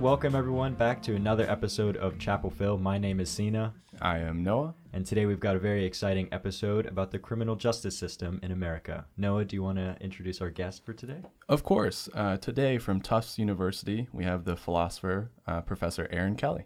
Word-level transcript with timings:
Welcome, 0.00 0.34
everyone, 0.34 0.74
back 0.74 1.02
to 1.02 1.14
another 1.14 1.48
episode 1.48 1.98
of 1.98 2.18
Chapel 2.18 2.48
Phil. 2.48 2.78
My 2.78 2.96
name 2.96 3.20
is 3.20 3.28
Sina, 3.28 3.74
I 4.00 4.16
am 4.18 4.42
Noah. 4.42 4.74
and 4.94 5.04
today 5.04 5.26
we've 5.26 5.38
got 5.38 5.56
a 5.56 5.58
very 5.58 5.84
exciting 5.84 6.26
episode 6.32 6.86
about 6.86 7.10
the 7.10 7.18
criminal 7.18 7.54
justice 7.54 7.98
system 7.98 8.40
in 8.42 8.50
America. 8.50 9.04
Noah, 9.18 9.44
do 9.44 9.56
you 9.56 9.62
want 9.62 9.76
to 9.76 9.98
introduce 10.00 10.40
our 10.40 10.48
guest 10.48 10.86
for 10.86 10.94
today? 10.94 11.20
Of 11.50 11.64
course, 11.64 12.08
uh, 12.14 12.38
today 12.38 12.78
from 12.78 13.02
Tufts 13.02 13.38
University, 13.38 14.08
we 14.10 14.24
have 14.24 14.44
the 14.44 14.56
philosopher, 14.56 15.32
uh, 15.46 15.60
Professor 15.60 16.08
Erin 16.10 16.34
Kelly. 16.34 16.64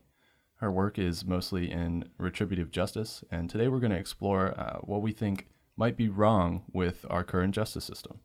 Her 0.57 0.71
work 0.71 0.97
is 0.97 1.25
mostly 1.25 1.73
in 1.73 2.09
retributive 2.19 2.71
justice, 2.71 3.25
and 3.33 3.51
today 3.51 3.67
we're 3.67 3.81
going 3.81 3.91
to 3.91 3.99
explore 3.99 4.59
uh, 4.59 4.79
what 4.83 5.03
we 5.03 5.11
think 5.11 5.49
might 5.77 5.97
be 5.97 6.09
wrong 6.09 6.63
with 6.73 7.05
our 7.11 7.25
current 7.25 7.53
justice 7.53 7.85
system. 7.85 8.21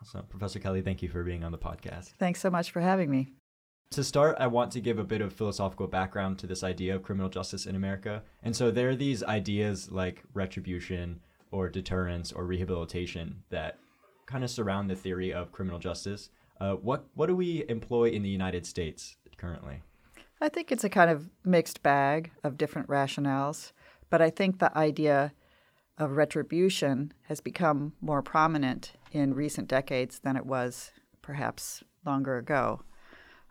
Awesome. 0.00 0.26
Professor 0.26 0.60
Kelly, 0.60 0.82
thank 0.82 1.02
you 1.02 1.08
for 1.08 1.24
being 1.24 1.42
on 1.42 1.50
the 1.50 1.58
podcast. 1.58 2.12
Thanks 2.18 2.40
so 2.40 2.48
much 2.48 2.70
for 2.70 2.80
having 2.80 3.10
me. 3.10 3.32
To 3.94 4.04
start, 4.04 4.36
I 4.38 4.46
want 4.46 4.70
to 4.72 4.80
give 4.80 5.00
a 5.00 5.04
bit 5.04 5.20
of 5.20 5.32
philosophical 5.32 5.88
background 5.88 6.38
to 6.38 6.46
this 6.46 6.62
idea 6.62 6.94
of 6.94 7.02
criminal 7.02 7.28
justice 7.28 7.66
in 7.66 7.74
America. 7.74 8.22
And 8.44 8.54
so 8.54 8.70
there 8.70 8.88
are 8.90 8.94
these 8.94 9.24
ideas 9.24 9.90
like 9.90 10.22
retribution 10.32 11.18
or 11.50 11.68
deterrence 11.68 12.30
or 12.30 12.44
rehabilitation 12.44 13.42
that 13.50 13.80
kind 14.26 14.44
of 14.44 14.50
surround 14.50 14.88
the 14.88 14.94
theory 14.94 15.34
of 15.34 15.50
criminal 15.50 15.80
justice. 15.80 16.30
Uh, 16.60 16.74
what 16.74 17.06
what 17.14 17.26
do 17.26 17.34
we 17.34 17.64
employ 17.68 18.10
in 18.10 18.22
the 18.22 18.28
United 18.28 18.64
States 18.64 19.16
currently? 19.36 19.82
I 20.40 20.48
think 20.48 20.70
it's 20.70 20.84
a 20.84 20.88
kind 20.88 21.10
of 21.10 21.28
mixed 21.44 21.82
bag 21.82 22.30
of 22.44 22.56
different 22.56 22.86
rationales, 22.86 23.72
but 24.08 24.22
I 24.22 24.30
think 24.30 24.60
the 24.60 24.76
idea 24.78 25.32
of 25.98 26.12
retribution 26.12 27.12
has 27.22 27.40
become 27.40 27.94
more 28.00 28.22
prominent 28.22 28.92
in 29.10 29.34
recent 29.34 29.66
decades 29.66 30.20
than 30.20 30.36
it 30.36 30.46
was 30.46 30.92
perhaps 31.22 31.82
longer 32.06 32.38
ago. 32.38 32.82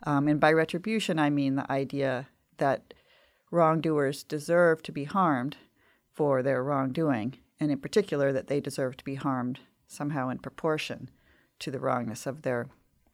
Um, 0.04 0.28
and 0.28 0.40
by 0.40 0.52
retribution, 0.52 1.20
I 1.20 1.30
mean 1.30 1.56
the 1.56 1.72
idea 1.72 2.28
that 2.58 2.94
wrongdoers 3.52 4.24
deserve 4.24 4.84
to 4.84 4.92
be 4.92 5.06
harmed 5.06 5.58
for 6.14 6.44
their 6.44 6.64
wrongdoing, 6.64 7.38
and 7.60 7.72
in 7.72 7.80
particular, 7.80 8.32
that 8.32 8.48
they 8.48 8.60
deserve 8.60 8.98
to 8.98 9.04
be 9.04 9.16
harmed 9.16 9.60
somehow 9.88 10.30
in 10.30 10.38
proportion 10.38 11.10
to 11.60 11.72
the 11.72 11.80
wrongness 11.80 12.26
of 12.26 12.44
their, 12.44 12.68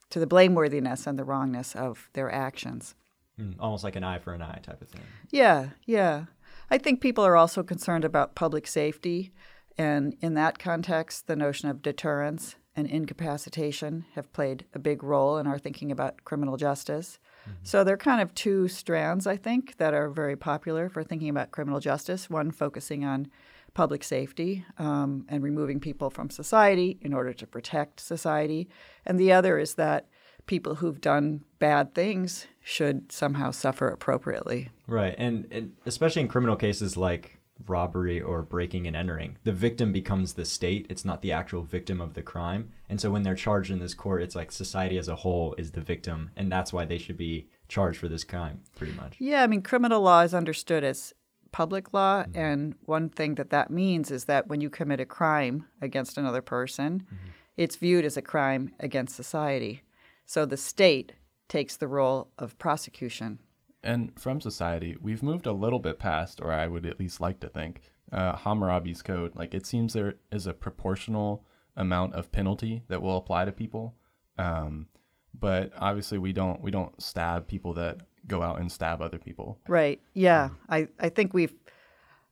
to 0.09 0.19
the 0.19 0.28
blameworthiness 0.28 1.08
and 1.08 1.17
the 1.17 1.23
wrongness 1.23 1.75
of 1.75 2.09
their 2.13 2.31
actions. 2.31 2.95
Mm, 3.39 3.56
almost 3.59 3.83
like 3.83 3.95
an 3.95 4.03
eye 4.03 4.19
for 4.19 4.33
an 4.33 4.41
eye 4.41 4.59
type 4.63 4.81
of 4.81 4.88
thing. 4.88 5.02
Yeah, 5.31 5.69
yeah. 5.86 6.25
I 6.69 6.78
think 6.78 7.02
people 7.02 7.25
are 7.25 7.36
also 7.36 7.63
concerned 7.63 8.06
about 8.06 8.36
public 8.36 8.67
safety, 8.67 9.31
and 9.78 10.16
in 10.22 10.33
that 10.36 10.59
context, 10.59 11.28
the 11.28 11.36
notion 11.36 11.69
of 11.69 11.81
deterrence 11.81 12.56
and 12.75 12.87
incapacitation 12.87 14.05
have 14.15 14.31
played 14.33 14.65
a 14.73 14.79
big 14.79 15.03
role 15.03 15.37
in 15.37 15.47
our 15.47 15.57
thinking 15.57 15.91
about 15.91 16.23
criminal 16.25 16.57
justice. 16.57 17.19
So 17.61 17.83
there 17.83 17.93
are 17.93 17.97
kind 17.97 18.21
of 18.21 18.33
two 18.33 18.67
strands, 18.67 19.27
I 19.27 19.37
think, 19.37 19.77
that 19.77 19.93
are 19.93 20.09
very 20.09 20.35
popular 20.35 20.89
for 20.89 21.03
thinking 21.03 21.29
about 21.29 21.51
criminal 21.51 21.79
justice. 21.79 22.29
One 22.29 22.49
focusing 22.51 23.05
on 23.05 23.27
public 23.75 24.03
safety 24.03 24.65
um, 24.79 25.25
and 25.29 25.43
removing 25.43 25.79
people 25.79 26.09
from 26.09 26.29
society 26.29 26.97
in 27.01 27.13
order 27.13 27.33
to 27.33 27.45
protect 27.45 27.99
society, 27.99 28.67
and 29.05 29.19
the 29.19 29.31
other 29.31 29.59
is 29.59 29.75
that 29.75 30.07
people 30.47 30.75
who've 30.75 31.01
done 31.01 31.43
bad 31.59 31.93
things 31.93 32.47
should 32.63 33.11
somehow 33.11 33.51
suffer 33.51 33.87
appropriately. 33.89 34.69
Right. 34.87 35.15
And, 35.17 35.47
and 35.51 35.73
especially 35.85 36.21
in 36.21 36.27
criminal 36.27 36.55
cases 36.55 36.95
like 36.97 37.34
robbery 37.67 38.21
or 38.21 38.41
breaking 38.41 38.87
and 38.87 38.95
entering, 38.95 39.37
the 39.43 39.51
victim 39.51 39.91
becomes 39.91 40.33
the 40.33 40.45
state. 40.45 40.85
It's 40.89 41.05
not 41.05 41.21
the 41.21 41.31
actual 41.31 41.63
victim 41.63 42.01
of 42.01 42.13
the 42.13 42.21
crime. 42.21 42.71
And 42.89 42.99
so 42.99 43.11
when 43.11 43.23
they're 43.23 43.35
charged 43.35 43.71
in 43.71 43.79
this 43.79 43.93
court, 43.93 44.21
it's 44.21 44.35
like 44.35 44.51
society 44.51 44.97
as 44.97 45.07
a 45.07 45.16
whole 45.16 45.55
is 45.57 45.71
the 45.71 45.81
victim. 45.81 46.31
And 46.35 46.51
that's 46.51 46.73
why 46.73 46.85
they 46.85 46.97
should 46.97 47.17
be 47.17 47.47
charged 47.67 47.99
for 47.99 48.07
this 48.07 48.23
crime, 48.23 48.61
pretty 48.75 48.94
much. 48.94 49.15
Yeah, 49.19 49.44
I 49.44 49.47
mean, 49.47 49.61
criminal 49.61 50.01
law 50.01 50.21
is 50.21 50.33
understood 50.33 50.83
as 50.83 51.13
public 51.51 51.94
law, 51.94 52.23
mm-hmm. 52.23 52.38
and 52.38 52.75
one 52.81 53.07
thing 53.07 53.35
that 53.35 53.49
that 53.49 53.71
means 53.71 54.11
is 54.11 54.25
that 54.25 54.47
when 54.47 54.59
you 54.59 54.69
commit 54.69 54.99
a 54.99 55.05
crime 55.05 55.65
against 55.81 56.17
another 56.17 56.41
person, 56.41 56.99
mm-hmm. 56.99 57.29
it's 57.55 57.77
viewed 57.77 58.03
as 58.03 58.17
a 58.17 58.21
crime 58.21 58.73
against 58.81 59.15
society. 59.15 59.81
So 60.25 60.45
the 60.45 60.57
state 60.57 61.13
takes 61.47 61.77
the 61.77 61.88
role 61.88 62.27
of 62.38 62.57
prosecution. 62.57 63.39
And 63.85 64.12
from 64.19 64.41
society, 64.41 64.97
we've 65.00 65.23
moved 65.23 65.46
a 65.46 65.51
little 65.51 65.79
bit 65.79 66.00
past, 66.00 66.41
or 66.41 66.51
I 66.51 66.68
would 66.68 66.85
at 66.85 67.00
least 67.00 67.22
like 67.22 67.40
to 67.41 67.50
think, 67.50 67.81
uh, 68.12 68.35
Hammurabi's 68.35 69.01
code. 69.01 69.35
Like 69.35 69.53
it 69.53 69.66
seems 69.66 69.94
there 69.94 70.16
is 70.31 70.47
a 70.47 70.53
proportional 70.53 71.46
amount 71.75 72.13
of 72.16 72.31
penalty 72.31 72.84
that 72.88 73.01
will 73.01 73.18
apply 73.18 73.45
to 73.45 73.51
people, 73.51 73.95
um, 74.38 74.88
but 75.34 75.72
obviously 75.78 76.18
we 76.18 76.34
don't 76.34 76.62
we 76.62 76.72
don't 76.72 77.01
stab 77.01 77.47
people 77.47 77.74
that 77.74 78.01
go 78.28 78.41
out 78.41 78.59
and 78.59 78.72
stab 78.72 79.01
other 79.01 79.19
people. 79.19 79.59
Right. 79.68 80.01
Yeah. 80.13 80.50
I, 80.69 80.88
I 81.00 81.09
think 81.09 81.34
we've 81.34 81.53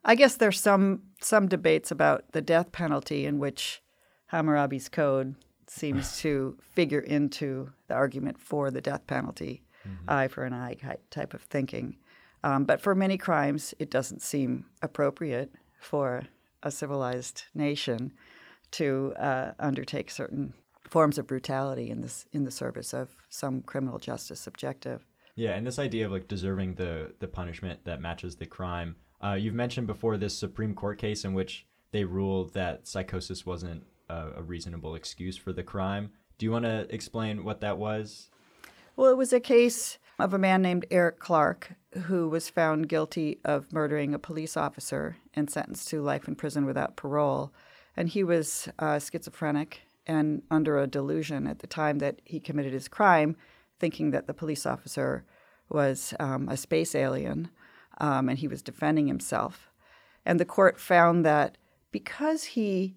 I 0.05 0.15
guess 0.15 0.35
there's 0.35 0.59
some 0.59 1.03
some 1.21 1.47
debates 1.47 1.91
about 1.91 2.31
the 2.31 2.41
death 2.41 2.71
penalty 2.71 3.25
in 3.25 3.39
which 3.39 3.81
Hammurabi's 4.31 4.89
code 4.89 5.35
seems 5.67 6.17
to 6.21 6.57
figure 6.61 6.99
into 6.99 7.71
the 7.87 7.93
argument 7.93 8.39
for 8.39 8.71
the 8.71 8.81
death 8.81 9.07
penalty, 9.07 9.63
eye 10.07 10.27
for 10.27 10.43
an 10.43 10.53
eye 10.53 10.77
type 11.09 11.33
of 11.33 11.41
thinking. 11.43 11.97
Um, 12.43 12.65
but 12.65 12.81
for 12.81 12.93
many 12.93 13.17
crimes, 13.17 13.73
it 13.79 13.89
doesn't 13.89 14.21
seem 14.21 14.65
appropriate 14.81 15.51
for 15.79 16.23
a 16.61 16.71
civilized 16.71 17.43
nation 17.53 18.13
to 18.71 19.13
uh, 19.17 19.51
undertake 19.59 20.09
certain 20.09 20.53
forms 20.89 21.17
of 21.17 21.27
brutality 21.27 21.89
in 21.89 22.01
this 22.01 22.25
in 22.33 22.43
the 22.43 22.51
service 22.51 22.93
of 22.93 23.15
some 23.29 23.61
criminal 23.61 23.99
justice 23.99 24.45
objective. 24.47 25.05
Yeah, 25.35 25.51
and 25.51 25.65
this 25.65 25.79
idea 25.79 26.05
of 26.05 26.11
like 26.11 26.27
deserving 26.27 26.75
the 26.75 27.13
the 27.19 27.27
punishment 27.27 27.85
that 27.85 28.01
matches 28.01 28.35
the 28.35 28.45
crime. 28.45 28.95
Uh, 29.23 29.33
you've 29.33 29.53
mentioned 29.53 29.87
before 29.87 30.17
this 30.17 30.37
Supreme 30.37 30.75
Court 30.75 30.99
case 30.99 31.23
in 31.23 31.33
which 31.33 31.65
they 31.91 32.03
ruled 32.03 32.53
that 32.53 32.87
psychosis 32.87 33.45
wasn't 33.45 33.83
a, 34.09 34.31
a 34.37 34.43
reasonable 34.43 34.95
excuse 34.95 35.37
for 35.37 35.53
the 35.53 35.63
crime. 35.63 36.11
Do 36.37 36.45
you 36.45 36.51
want 36.51 36.65
to 36.65 36.93
explain 36.93 37.43
what 37.43 37.61
that 37.61 37.77
was? 37.77 38.29
Well, 38.95 39.11
it 39.11 39.17
was 39.17 39.33
a 39.33 39.39
case 39.39 39.97
of 40.19 40.33
a 40.33 40.37
man 40.37 40.61
named 40.61 40.85
Eric 40.91 41.19
Clark 41.19 41.73
who 42.03 42.29
was 42.29 42.49
found 42.49 42.89
guilty 42.89 43.39
of 43.43 43.73
murdering 43.73 44.13
a 44.13 44.19
police 44.19 44.55
officer 44.55 45.17
and 45.33 45.49
sentenced 45.49 45.87
to 45.89 46.01
life 46.01 46.27
in 46.27 46.35
prison 46.35 46.65
without 46.65 46.95
parole. 46.95 47.51
And 47.97 48.07
he 48.07 48.23
was 48.23 48.69
uh, 48.77 48.99
schizophrenic 48.99 49.81
and 50.05 50.43
under 50.51 50.77
a 50.77 50.87
delusion 50.87 51.47
at 51.47 51.59
the 51.59 51.67
time 51.67 51.99
that 51.99 52.21
he 52.23 52.39
committed 52.39 52.73
his 52.73 52.87
crime, 52.87 53.35
thinking 53.79 54.11
that 54.11 54.27
the 54.27 54.33
police 54.33 54.65
officer 54.65 55.25
was 55.69 56.13
um, 56.19 56.47
a 56.47 56.57
space 56.57 56.93
alien 56.93 57.49
um, 57.97 58.29
and 58.29 58.37
he 58.37 58.47
was 58.47 58.61
defending 58.61 59.07
himself. 59.07 59.71
And 60.23 60.39
the 60.39 60.45
court 60.45 60.79
found 60.79 61.25
that 61.25 61.57
because 61.91 62.43
he, 62.43 62.95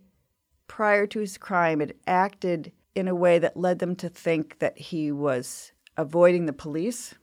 prior 0.68 1.06
to 1.06 1.20
his 1.20 1.38
crime, 1.38 1.80
had 1.80 1.94
acted 2.06 2.72
in 2.94 3.08
a 3.08 3.14
way 3.14 3.38
that 3.38 3.56
led 3.56 3.78
them 3.78 3.96
to 3.96 4.08
think 4.08 4.58
that 4.58 4.78
he 4.78 5.10
was 5.10 5.72
avoiding 5.96 6.46
the 6.46 6.52
police, 6.52 7.14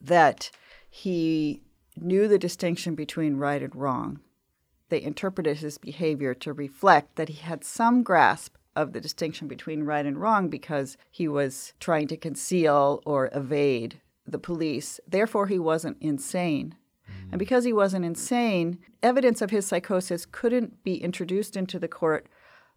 that 0.00 0.50
he 0.88 1.62
knew 1.96 2.28
the 2.28 2.38
distinction 2.38 2.94
between 2.94 3.36
right 3.36 3.62
and 3.62 3.74
wrong. 3.74 4.20
They 4.88 5.02
interpreted 5.02 5.58
his 5.58 5.78
behavior 5.78 6.34
to 6.34 6.52
reflect 6.52 7.16
that 7.16 7.28
he 7.28 7.40
had 7.40 7.64
some 7.64 8.02
grasp 8.02 8.56
of 8.76 8.92
the 8.92 9.00
distinction 9.00 9.48
between 9.48 9.82
right 9.82 10.04
and 10.04 10.20
wrong 10.20 10.48
because 10.48 10.96
he 11.10 11.26
was 11.26 11.72
trying 11.80 12.06
to 12.08 12.16
conceal 12.16 13.02
or 13.06 13.30
evade 13.32 14.00
the 14.26 14.38
police. 14.38 15.00
Therefore, 15.08 15.46
he 15.46 15.58
wasn't 15.58 15.96
insane. 16.00 16.76
Mm. 17.10 17.32
And 17.32 17.38
because 17.38 17.64
he 17.64 17.72
wasn't 17.72 18.04
insane, 18.04 18.78
evidence 19.02 19.40
of 19.40 19.50
his 19.50 19.66
psychosis 19.66 20.26
couldn't 20.26 20.84
be 20.84 21.02
introduced 21.02 21.56
into 21.56 21.78
the 21.78 21.88
court 21.88 22.26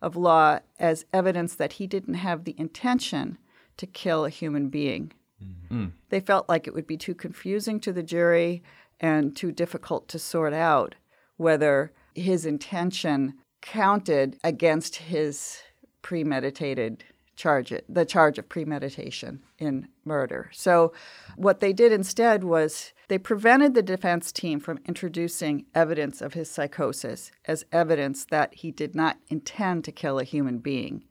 of 0.02 0.16
law 0.16 0.60
as 0.80 1.06
evidence 1.12 1.56
that 1.56 1.74
he 1.74 1.86
didn't 1.86 2.14
have 2.16 2.46
the 2.46 2.56
intention 2.58 3.38
to 3.80 3.88
kill 3.88 4.26
a 4.26 4.30
human 4.30 4.70
being. 4.70 5.12
Mm-hmm. 5.44 5.88
They 6.10 6.20
felt 6.20 6.48
like 6.48 6.68
it 6.68 6.74
would 6.74 6.88
be 6.88 6.98
too 6.98 7.16
confusing 7.16 7.80
to 7.82 7.92
the 7.92 8.04
jury 8.04 8.62
and 9.00 9.36
too 9.36 9.52
difficult 9.52 10.08
to 10.10 10.20
sort 10.20 10.54
out 10.54 10.96
whether 11.38 11.92
his 12.14 12.46
intention 12.46 13.36
counted 13.62 14.38
against 14.44 14.98
his 14.98 15.60
premeditated 16.02 17.04
charge, 17.36 17.74
the 17.88 18.06
charge 18.06 18.38
of 18.38 18.50
premeditation 18.50 19.42
in 19.58 19.88
murder. 20.04 20.50
So, 20.54 20.92
what 21.38 21.62
they 21.62 21.72
did 21.72 21.94
instead 21.94 22.44
was 22.44 22.92
they 23.08 23.18
prevented 23.18 23.74
the 23.74 23.82
defense 23.82 24.34
team 24.34 24.60
from 24.60 24.80
introducing 24.86 25.66
evidence 25.74 26.22
of 26.22 26.34
his 26.34 26.52
psychosis 26.52 27.32
as 27.46 27.66
evidence 27.72 28.26
that 28.26 28.56
he 28.56 28.72
did 28.72 28.94
not 28.94 29.18
intend 29.30 29.86
to 29.86 29.94
kill 29.94 30.20
a 30.20 30.26
human 30.26 30.58
being. 30.58 31.06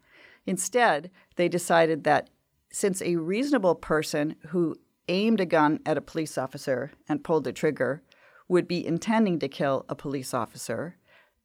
Instead, 0.46 1.10
they 1.36 1.48
decided 1.48 2.04
that 2.04 2.28
since 2.70 3.00
a 3.02 3.16
reasonable 3.16 3.74
person 3.74 4.36
who 4.48 4.76
aimed 5.08 5.40
a 5.40 5.46
gun 5.46 5.80
at 5.86 5.96
a 5.96 6.02
police 6.02 6.36
officer 6.36 6.92
and 7.08 7.24
pulled 7.24 7.44
the 7.44 7.52
trigger 7.52 8.02
would 8.46 8.68
be 8.68 8.86
intending 8.86 9.38
to 9.38 9.48
kill 9.48 9.84
a 9.88 9.94
police 9.94 10.32
officer, 10.34 10.96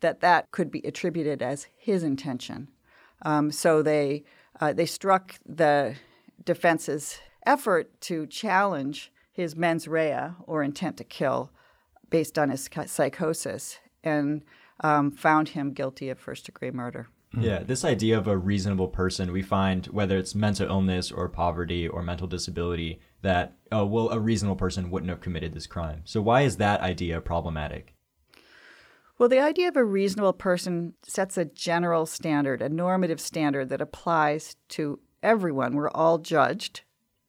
that 0.01 0.19
that 0.19 0.51
could 0.51 0.69
be 0.69 0.79
attributed 0.79 1.41
as 1.41 1.67
his 1.75 2.03
intention. 2.03 2.69
Um, 3.23 3.51
so 3.51 3.81
they 3.81 4.23
uh, 4.59 4.73
they 4.73 4.85
struck 4.85 5.39
the 5.45 5.95
defense's 6.43 7.19
effort 7.45 7.99
to 8.01 8.27
challenge 8.27 9.11
his 9.31 9.55
mens 9.55 9.87
rea 9.87 10.31
or 10.45 10.61
intent 10.61 10.97
to 10.97 11.03
kill 11.03 11.51
based 12.09 12.37
on 12.37 12.49
his 12.49 12.69
psychosis 12.85 13.79
and 14.03 14.43
um, 14.81 15.11
found 15.11 15.49
him 15.49 15.73
guilty 15.73 16.09
of 16.09 16.19
first 16.19 16.45
degree 16.45 16.69
murder. 16.69 17.07
Yeah, 17.39 17.59
mm. 17.59 17.67
this 17.67 17.83
idea 17.83 18.17
of 18.17 18.27
a 18.27 18.37
reasonable 18.37 18.87
person, 18.87 19.31
we 19.31 19.41
find 19.41 19.87
whether 19.87 20.17
it's 20.17 20.35
mental 20.35 20.67
illness 20.67 21.11
or 21.11 21.27
poverty 21.29 21.87
or 21.87 22.03
mental 22.03 22.27
disability, 22.27 22.99
that, 23.21 23.55
oh, 23.71 23.85
well, 23.85 24.09
a 24.09 24.19
reasonable 24.19 24.55
person 24.55 24.91
wouldn't 24.91 25.09
have 25.09 25.21
committed 25.21 25.53
this 25.53 25.67
crime. 25.67 26.01
So, 26.05 26.21
why 26.21 26.41
is 26.41 26.57
that 26.57 26.81
idea 26.81 27.21
problematic? 27.21 27.95
Well, 29.17 29.29
the 29.29 29.39
idea 29.39 29.67
of 29.67 29.77
a 29.77 29.85
reasonable 29.85 30.33
person 30.33 30.93
sets 31.03 31.37
a 31.37 31.45
general 31.45 32.05
standard, 32.05 32.61
a 32.61 32.69
normative 32.69 33.21
standard 33.21 33.69
that 33.69 33.81
applies 33.81 34.55
to 34.69 34.99
everyone. 35.21 35.75
We're 35.75 35.89
all 35.91 36.17
judged 36.17 36.81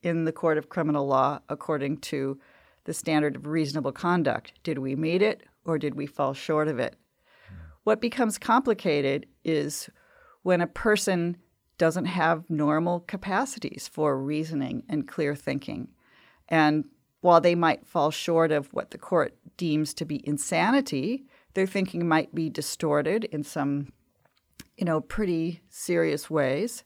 in 0.02 0.24
the 0.24 0.32
court 0.32 0.58
of 0.58 0.68
criminal 0.68 1.06
law 1.06 1.40
according 1.48 1.98
to 1.98 2.38
the 2.84 2.94
standard 2.94 3.36
of 3.36 3.46
reasonable 3.46 3.92
conduct. 3.92 4.52
Did 4.62 4.78
we 4.78 4.96
meet 4.96 5.22
it 5.22 5.42
or 5.64 5.78
did 5.78 5.94
we 5.94 6.06
fall 6.06 6.34
short 6.34 6.68
of 6.68 6.78
it? 6.78 6.96
Hmm. 7.48 7.54
What 7.84 8.00
becomes 8.00 8.38
complicated 8.38 9.26
is 9.44 9.88
when 10.43 10.61
a 10.61 10.67
person 10.67 11.37
doesn't 11.79 12.05
have 12.06 12.49
normal 12.49 13.00
capacities 13.00 13.88
for 13.91 14.19
reasoning 14.19 14.85
and 14.88 15.08
clear 15.08 15.35
thinking. 15.35 15.88
And 16.49 16.85
while 17.20 17.41
they 17.41 17.55
might 17.55 17.87
fall 17.87 18.11
short 18.11 18.52
of 18.52 18.73
what 18.73 18.91
the 18.91 18.99
court 18.99 19.37
deems 19.56 19.94
to 19.94 20.05
be 20.05 20.26
insanity, 20.26 21.25
their 21.55 21.67
thinking 21.67 22.06
might 22.06 22.35
be 22.35 22.50
distorted 22.50 23.25
in 23.25 23.43
some, 23.43 23.93
you 24.76 24.85
know, 24.85 25.00
pretty 25.00 25.62
serious 25.70 26.29
ways. 26.29 26.85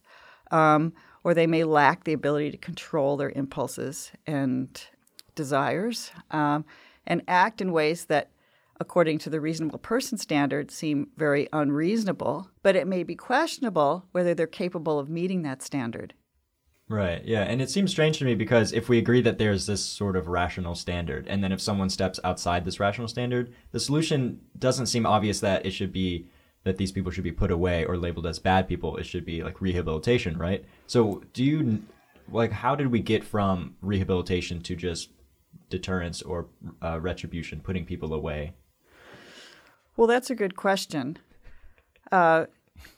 Um, 0.50 0.94
or 1.24 1.34
they 1.34 1.46
may 1.46 1.64
lack 1.64 2.04
the 2.04 2.12
ability 2.12 2.50
to 2.52 2.56
control 2.56 3.16
their 3.16 3.30
impulses 3.30 4.12
and 4.26 4.80
desires 5.34 6.10
um, 6.30 6.64
and 7.06 7.22
act 7.28 7.60
in 7.60 7.72
ways 7.72 8.06
that 8.06 8.30
according 8.80 9.18
to 9.18 9.30
the 9.30 9.40
reasonable 9.40 9.78
person 9.78 10.18
standard, 10.18 10.70
seem 10.70 11.08
very 11.16 11.48
unreasonable, 11.52 12.50
but 12.62 12.76
it 12.76 12.86
may 12.86 13.02
be 13.02 13.14
questionable 13.14 14.06
whether 14.12 14.34
they're 14.34 14.46
capable 14.46 14.98
of 14.98 15.08
meeting 15.08 15.42
that 15.42 15.62
standard. 15.62 16.14
Right, 16.88 17.22
yeah. 17.24 17.42
And 17.42 17.60
it 17.60 17.68
seems 17.68 17.90
strange 17.90 18.18
to 18.18 18.24
me 18.24 18.34
because 18.34 18.72
if 18.72 18.88
we 18.88 18.96
agree 18.96 19.20
that 19.20 19.36
there's 19.36 19.66
this 19.66 19.84
sort 19.84 20.16
of 20.16 20.26
rational 20.26 20.74
standard, 20.74 21.26
and 21.28 21.44
then 21.44 21.52
if 21.52 21.60
someone 21.60 21.90
steps 21.90 22.18
outside 22.24 22.64
this 22.64 22.80
rational 22.80 23.08
standard, 23.08 23.52
the 23.72 23.80
solution 23.80 24.40
doesn't 24.58 24.86
seem 24.86 25.04
obvious 25.04 25.40
that 25.40 25.66
it 25.66 25.72
should 25.72 25.92
be 25.92 26.28
that 26.64 26.78
these 26.78 26.92
people 26.92 27.12
should 27.12 27.24
be 27.24 27.32
put 27.32 27.50
away 27.50 27.84
or 27.84 27.98
labeled 27.98 28.26
as 28.26 28.38
bad 28.38 28.66
people. 28.66 28.96
It 28.96 29.04
should 29.04 29.26
be 29.26 29.42
like 29.42 29.60
rehabilitation, 29.60 30.38
right? 30.38 30.64
So, 30.86 31.22
do 31.34 31.44
you, 31.44 31.82
like, 32.30 32.52
how 32.52 32.74
did 32.74 32.88
we 32.88 33.00
get 33.00 33.22
from 33.22 33.76
rehabilitation 33.82 34.62
to 34.62 34.74
just 34.74 35.10
deterrence 35.68 36.22
or 36.22 36.46
uh, 36.82 36.98
retribution, 37.00 37.60
putting 37.60 37.84
people 37.84 38.14
away? 38.14 38.54
Well, 39.98 40.06
that's 40.06 40.30
a 40.30 40.36
good 40.36 40.54
question. 40.54 41.18
Uh, 42.12 42.46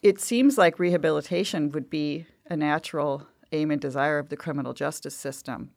it 0.02 0.20
seems 0.20 0.58
like 0.58 0.78
rehabilitation 0.78 1.70
would 1.70 1.88
be 1.88 2.26
a 2.44 2.58
natural 2.58 3.26
aim 3.52 3.70
and 3.70 3.80
desire 3.80 4.18
of 4.18 4.28
the 4.28 4.36
criminal 4.36 4.74
justice 4.74 5.14
system. 5.14 5.70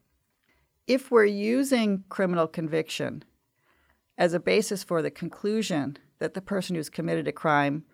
If 0.86 1.12
we're 1.12 1.24
using 1.24 2.04
criminal 2.10 2.46
conviction 2.46 3.24
as 4.18 4.34
a 4.34 4.40
basis 4.40 4.84
for 4.84 5.02
the 5.02 5.10
conclusion 5.10 5.96
that 6.20 6.34
the 6.34 6.42
person 6.42 6.76
who's 6.76 6.90
committed 6.90 7.26
a 7.30 7.32
crime 7.32 7.86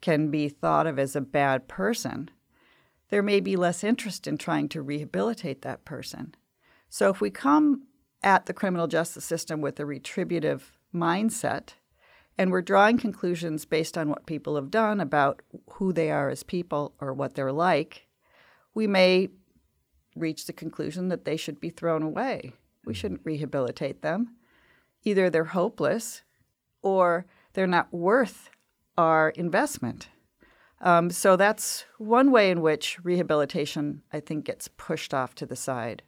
can 0.00 0.30
be 0.30 0.48
thought 0.48 0.86
of 0.86 0.98
as 0.98 1.14
a 1.14 1.20
bad 1.20 1.68
person, 1.68 2.30
there 3.10 3.22
may 3.22 3.40
be 3.40 3.54
less 3.54 3.84
interest 3.84 4.26
in 4.26 4.38
trying 4.38 4.66
to 4.70 4.80
rehabilitate 4.80 5.60
that 5.60 5.84
person. 5.84 6.34
So 6.88 7.10
if 7.10 7.20
we 7.20 7.28
come 7.28 7.82
at 8.22 8.46
the 8.46 8.54
criminal 8.54 8.86
justice 8.86 9.26
system 9.26 9.60
with 9.60 9.78
a 9.78 9.84
retributive 9.84 10.72
mindset, 10.94 11.74
and 12.38 12.52
we're 12.52 12.62
drawing 12.62 12.96
conclusions 12.96 13.64
based 13.64 13.98
on 13.98 14.08
what 14.08 14.26
people 14.26 14.54
have 14.54 14.70
done 14.70 15.00
about 15.00 15.42
who 15.72 15.92
they 15.92 16.10
are 16.10 16.30
as 16.30 16.44
people 16.44 16.94
or 17.00 17.12
what 17.12 17.34
they're 17.34 17.52
like, 17.52 18.06
we 18.74 18.86
may 18.86 19.28
reach 20.14 20.46
the 20.46 20.52
conclusion 20.52 21.08
that 21.08 21.24
they 21.24 21.36
should 21.36 21.60
be 21.60 21.70
thrown 21.70 22.02
away. 22.02 22.52
We 22.84 22.94
shouldn't 22.94 23.22
rehabilitate 23.24 24.02
them. 24.02 24.36
Either 25.04 25.28
they're 25.28 25.44
hopeless 25.44 26.22
or 26.80 27.26
they're 27.52 27.66
not 27.66 27.92
worth 27.92 28.50
our 28.96 29.30
investment. 29.30 30.08
Um, 30.80 31.10
so 31.10 31.34
that's 31.36 31.86
one 31.98 32.30
way 32.30 32.50
in 32.50 32.60
which 32.60 32.98
rehabilitation, 33.02 34.02
I 34.12 34.20
think, 34.20 34.44
gets 34.44 34.68
pushed 34.68 35.12
off 35.12 35.34
to 35.36 35.46
the 35.46 35.56
side. 35.56 36.02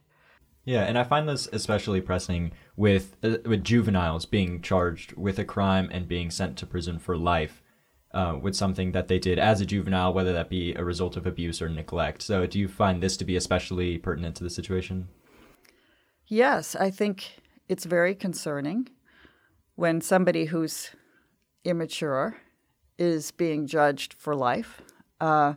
Yeah, 0.63 0.83
and 0.83 0.97
I 0.97 1.03
find 1.03 1.27
this 1.27 1.47
especially 1.51 2.01
pressing 2.01 2.51
with 2.75 3.15
uh, 3.23 3.37
with 3.45 3.63
juveniles 3.63 4.25
being 4.25 4.61
charged 4.61 5.13
with 5.13 5.39
a 5.39 5.45
crime 5.45 5.89
and 5.91 6.07
being 6.07 6.29
sent 6.29 6.57
to 6.57 6.67
prison 6.67 6.99
for 6.99 7.17
life 7.17 7.63
uh, 8.13 8.37
with 8.39 8.55
something 8.55 8.91
that 8.91 9.07
they 9.07 9.17
did 9.17 9.39
as 9.39 9.59
a 9.59 9.65
juvenile, 9.65 10.13
whether 10.13 10.33
that 10.33 10.49
be 10.49 10.73
a 10.75 10.83
result 10.83 11.17
of 11.17 11.25
abuse 11.25 11.61
or 11.61 11.69
neglect. 11.69 12.21
So, 12.21 12.45
do 12.45 12.59
you 12.59 12.67
find 12.67 13.01
this 13.01 13.17
to 13.17 13.25
be 13.25 13.35
especially 13.35 13.97
pertinent 13.97 14.35
to 14.35 14.43
the 14.43 14.49
situation? 14.49 15.07
Yes, 16.27 16.75
I 16.75 16.91
think 16.91 17.41
it's 17.67 17.85
very 17.85 18.13
concerning 18.13 18.89
when 19.75 19.99
somebody 19.99 20.45
who's 20.45 20.91
immature 21.63 22.37
is 22.97 23.31
being 23.31 23.65
judged 23.65 24.13
for 24.13 24.35
life, 24.35 24.81
uh, 25.19 25.55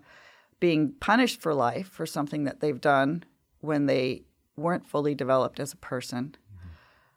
being 0.60 0.94
punished 0.98 1.42
for 1.42 1.52
life 1.52 1.88
for 1.88 2.06
something 2.06 2.44
that 2.44 2.60
they've 2.60 2.80
done 2.80 3.24
when 3.60 3.86
they 3.86 4.22
weren't 4.56 4.86
fully 4.86 5.14
developed 5.14 5.60
as 5.60 5.72
a 5.72 5.76
person. 5.76 6.34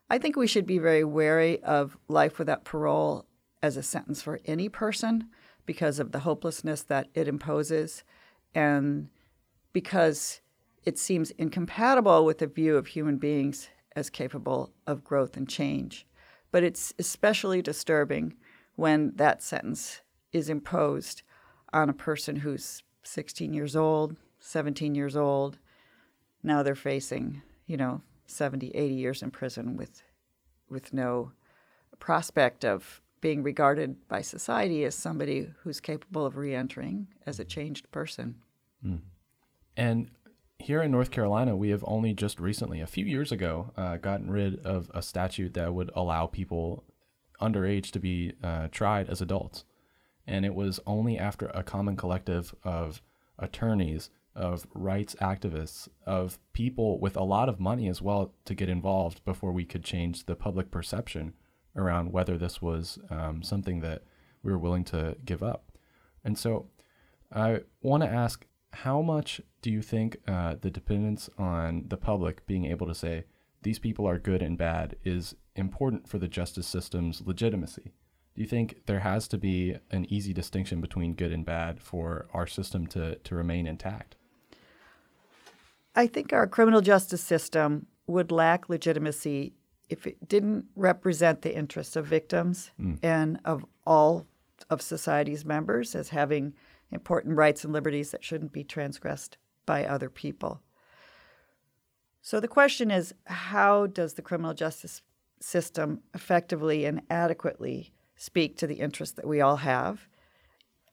I 0.10 0.18
think 0.18 0.36
we 0.36 0.48
should 0.48 0.66
be 0.66 0.78
very 0.78 1.04
wary 1.04 1.62
of 1.64 1.98
life 2.08 2.40
without 2.40 2.66
parole 2.66 3.26
as 3.62 3.78
a 3.78 3.84
sentence 3.84 4.22
for 4.22 4.40
any 4.46 4.70
person 4.70 5.30
because 5.66 6.00
of 6.00 6.12
the 6.12 6.20
hopelessness 6.20 6.84
that 6.84 7.08
it 7.14 7.28
imposes 7.28 8.04
and 8.56 9.10
because 9.74 10.42
it 10.86 10.98
seems 10.98 11.32
incompatible 11.32 12.24
with 12.24 12.38
the 12.38 12.48
view 12.48 12.78
of 12.78 12.88
human 12.88 13.18
beings 13.18 13.68
as 13.96 14.10
capable 14.10 14.72
of 14.86 15.04
growth 15.04 15.36
and 15.36 15.50
change. 15.50 16.08
But 16.52 16.64
it's 16.64 16.94
especially 16.98 17.62
disturbing 17.62 18.36
when 18.76 19.12
that 19.16 19.44
sentence 19.44 20.02
is 20.32 20.50
imposed 20.50 21.24
on 21.74 21.90
a 21.90 21.94
person 21.94 22.38
who's 22.38 22.84
16 23.04 23.54
years 23.54 23.76
old, 23.76 24.16
17 24.40 24.96
years 24.96 25.18
old, 25.18 25.58
now 26.48 26.64
they're 26.64 26.76
facing, 26.76 27.42
you 27.66 27.78
know, 27.78 28.02
70, 28.26 28.70
80 28.70 28.94
years 28.94 29.22
in 29.22 29.32
prison 29.32 29.78
with, 29.78 30.02
with 30.70 30.94
no 30.94 31.32
prospect 32.00 32.66
of 32.66 33.02
being 33.22 33.44
regarded 33.44 34.08
by 34.08 34.22
society 34.22 34.84
as 34.84 34.96
somebody 34.96 35.50
who's 35.62 35.80
capable 35.80 36.26
of 36.26 36.38
reentering 36.38 37.08
as 37.26 37.40
a 37.40 37.46
changed 37.46 37.90
person. 37.92 38.36
Mm. 38.86 39.02
And 39.76 40.12
here 40.60 40.82
in 40.82 40.92
North 40.92 41.12
Carolina, 41.12 41.56
we 41.56 41.70
have 41.70 41.84
only 41.88 42.14
just 42.14 42.40
recently, 42.40 42.82
a 42.82 42.88
few 42.88 43.06
years 43.06 43.32
ago, 43.32 43.72
uh, 43.78 43.98
gotten 43.98 44.30
rid 44.32 44.66
of 44.66 44.92
a 44.94 45.02
statute 45.02 45.54
that 45.54 45.74
would 45.74 45.92
allow 45.96 46.26
people 46.26 46.84
underage 47.42 47.92
to 47.92 48.00
be 48.00 48.34
uh, 48.44 48.68
tried 48.72 49.10
as 49.10 49.22
adults. 49.22 49.66
And 50.26 50.46
it 50.46 50.56
was 50.56 50.80
only 50.86 51.18
after 51.18 51.48
a 51.48 51.64
common 51.64 51.96
collective 51.96 52.54
of 52.64 53.02
attorneys 53.40 54.10
of 54.38 54.68
rights 54.74 55.16
activists, 55.20 55.90
of 56.06 56.40
people 56.54 57.00
with 57.00 57.18
a 57.18 57.24
lot 57.24 57.50
of 57.50 57.60
money 57.60 57.90
as 57.90 58.02
well 58.02 58.34
to 58.46 58.56
get 58.56 58.70
involved 58.70 59.26
before 59.26 59.52
we 59.52 59.66
could 59.66 59.84
change 59.84 60.26
the 60.26 60.36
public 60.36 60.72
perception 60.72 61.34
around 61.76 62.12
whether 62.12 62.38
this 62.38 62.62
was 62.62 63.00
um, 63.10 63.42
something 63.44 63.82
that 63.82 64.04
we 64.44 64.52
were 64.52 64.58
willing 64.58 64.84
to 64.86 65.18
give 65.26 65.44
up. 65.44 65.72
And 66.24 66.38
so 66.38 66.68
I 67.32 67.62
want 67.82 68.04
to 68.04 68.10
ask 68.10 68.46
how 68.72 69.02
much 69.02 69.42
do 69.62 69.72
you 69.72 69.82
think 69.82 70.18
uh, 70.28 70.56
the 70.62 70.70
dependence 70.70 71.30
on 71.38 71.86
the 71.88 71.98
public 71.98 72.46
being 72.46 72.66
able 72.66 72.86
to 72.88 72.96
say 72.96 73.26
these 73.64 73.80
people 73.80 74.08
are 74.08 74.20
good 74.20 74.42
and 74.42 74.58
bad 74.58 74.96
is 75.04 75.36
important 75.56 76.08
for 76.08 76.20
the 76.20 76.28
justice 76.28 76.68
system's 76.68 77.22
legitimacy? 77.26 77.94
Do 78.36 78.42
you 78.42 78.48
think 78.48 78.86
there 78.86 79.00
has 79.00 79.28
to 79.30 79.38
be 79.38 79.78
an 79.90 80.06
easy 80.14 80.32
distinction 80.32 80.80
between 80.80 81.16
good 81.16 81.32
and 81.32 81.44
bad 81.44 81.82
for 81.82 82.28
our 82.34 82.46
system 82.46 82.86
to, 82.88 83.16
to 83.16 83.36
remain 83.36 83.66
intact? 83.66 84.16
I 85.98 86.06
think 86.06 86.32
our 86.32 86.46
criminal 86.46 86.82
justice 86.82 87.24
system 87.24 87.88
would 88.06 88.32
lack 88.32 88.70
legitimacy 88.70 89.54
if 89.90 90.06
it 90.06 90.30
didn't 90.30 90.66
represent 90.76 91.42
the 91.42 91.56
interests 91.56 91.96
of 91.96 92.06
victims 92.06 92.70
mm. 92.80 93.00
and 93.02 93.40
of 93.44 93.66
all 93.84 94.28
of 94.70 94.84
society's 94.84 95.44
members 95.44 95.96
as 95.96 96.10
having 96.10 96.54
important 96.92 97.36
rights 97.36 97.64
and 97.64 97.74
liberties 97.74 98.12
that 98.12 98.24
shouldn't 98.24 98.54
be 98.54 98.64
transgressed 98.64 99.38
by 99.66 99.86
other 99.86 100.08
people. 100.08 100.62
So 102.22 102.40
the 102.40 102.48
question 102.48 102.92
is 102.92 103.16
how 103.26 103.88
does 103.88 104.14
the 104.14 104.22
criminal 104.22 104.54
justice 104.54 105.02
system 105.40 106.02
effectively 106.14 106.86
and 106.86 107.02
adequately 107.10 107.92
speak 108.16 108.56
to 108.58 108.68
the 108.68 108.76
interests 108.76 109.16
that 109.16 109.28
we 109.28 109.42
all 109.42 109.58
have 109.58 110.08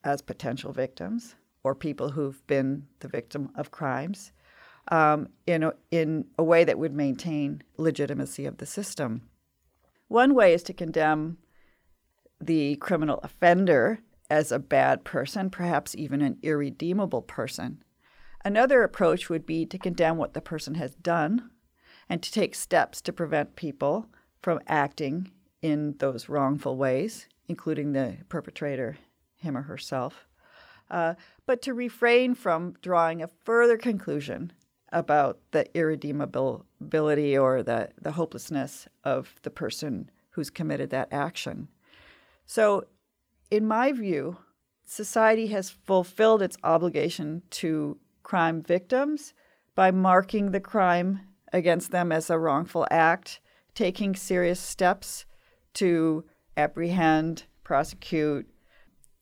as 0.02 0.22
potential 0.22 0.72
victims 0.72 1.34
or 1.62 1.74
people 1.74 2.10
who've 2.10 2.46
been 2.46 2.86
the 3.00 3.08
victim 3.08 3.50
of 3.54 3.70
crimes? 3.70 4.32
Um, 4.88 5.28
in, 5.46 5.62
a, 5.62 5.72
in 5.90 6.26
a 6.38 6.44
way 6.44 6.64
that 6.64 6.78
would 6.78 6.94
maintain 6.94 7.62
legitimacy 7.76 8.46
of 8.46 8.58
the 8.58 8.66
system. 8.66 9.22
One 10.08 10.34
way 10.34 10.52
is 10.52 10.62
to 10.64 10.72
condemn 10.72 11.38
the 12.40 12.76
criminal 12.76 13.20
offender 13.22 14.00
as 14.30 14.52
a 14.52 14.58
bad 14.58 15.04
person, 15.04 15.50
perhaps 15.50 15.94
even 15.94 16.20
an 16.20 16.38
irredeemable 16.42 17.22
person. 17.22 17.82
Another 18.44 18.82
approach 18.82 19.30
would 19.30 19.46
be 19.46 19.64
to 19.66 19.78
condemn 19.78 20.18
what 20.18 20.34
the 20.34 20.40
person 20.40 20.74
has 20.74 20.94
done 20.94 21.50
and 22.08 22.22
to 22.22 22.30
take 22.30 22.54
steps 22.54 23.00
to 23.00 23.12
prevent 23.12 23.56
people 23.56 24.06
from 24.42 24.60
acting 24.66 25.30
in 25.62 25.94
those 25.98 26.28
wrongful 26.28 26.76
ways, 26.76 27.26
including 27.48 27.92
the 27.92 28.18
perpetrator, 28.28 28.98
him 29.36 29.56
or 29.56 29.62
herself, 29.62 30.26
uh, 30.90 31.14
but 31.46 31.62
to 31.62 31.72
refrain 31.72 32.34
from 32.34 32.74
drawing 32.82 33.22
a 33.22 33.30
further 33.44 33.78
conclusion 33.78 34.52
about 34.92 35.38
the 35.50 35.66
irredeemability 35.76 37.36
or 37.36 37.62
the, 37.62 37.88
the 38.00 38.12
hopelessness 38.12 38.86
of 39.02 39.34
the 39.42 39.50
person 39.50 40.10
who's 40.30 40.50
committed 40.50 40.90
that 40.90 41.08
action. 41.12 41.68
So, 42.46 42.84
in 43.50 43.66
my 43.66 43.92
view, 43.92 44.38
society 44.84 45.48
has 45.48 45.70
fulfilled 45.70 46.42
its 46.42 46.56
obligation 46.64 47.42
to 47.50 47.98
crime 48.22 48.62
victims 48.62 49.34
by 49.74 49.90
marking 49.90 50.50
the 50.50 50.60
crime 50.60 51.20
against 51.52 51.90
them 51.90 52.10
as 52.10 52.30
a 52.30 52.38
wrongful 52.38 52.86
act, 52.90 53.40
taking 53.74 54.14
serious 54.14 54.60
steps 54.60 55.24
to 55.74 56.24
apprehend, 56.56 57.44
prosecute, 57.62 58.48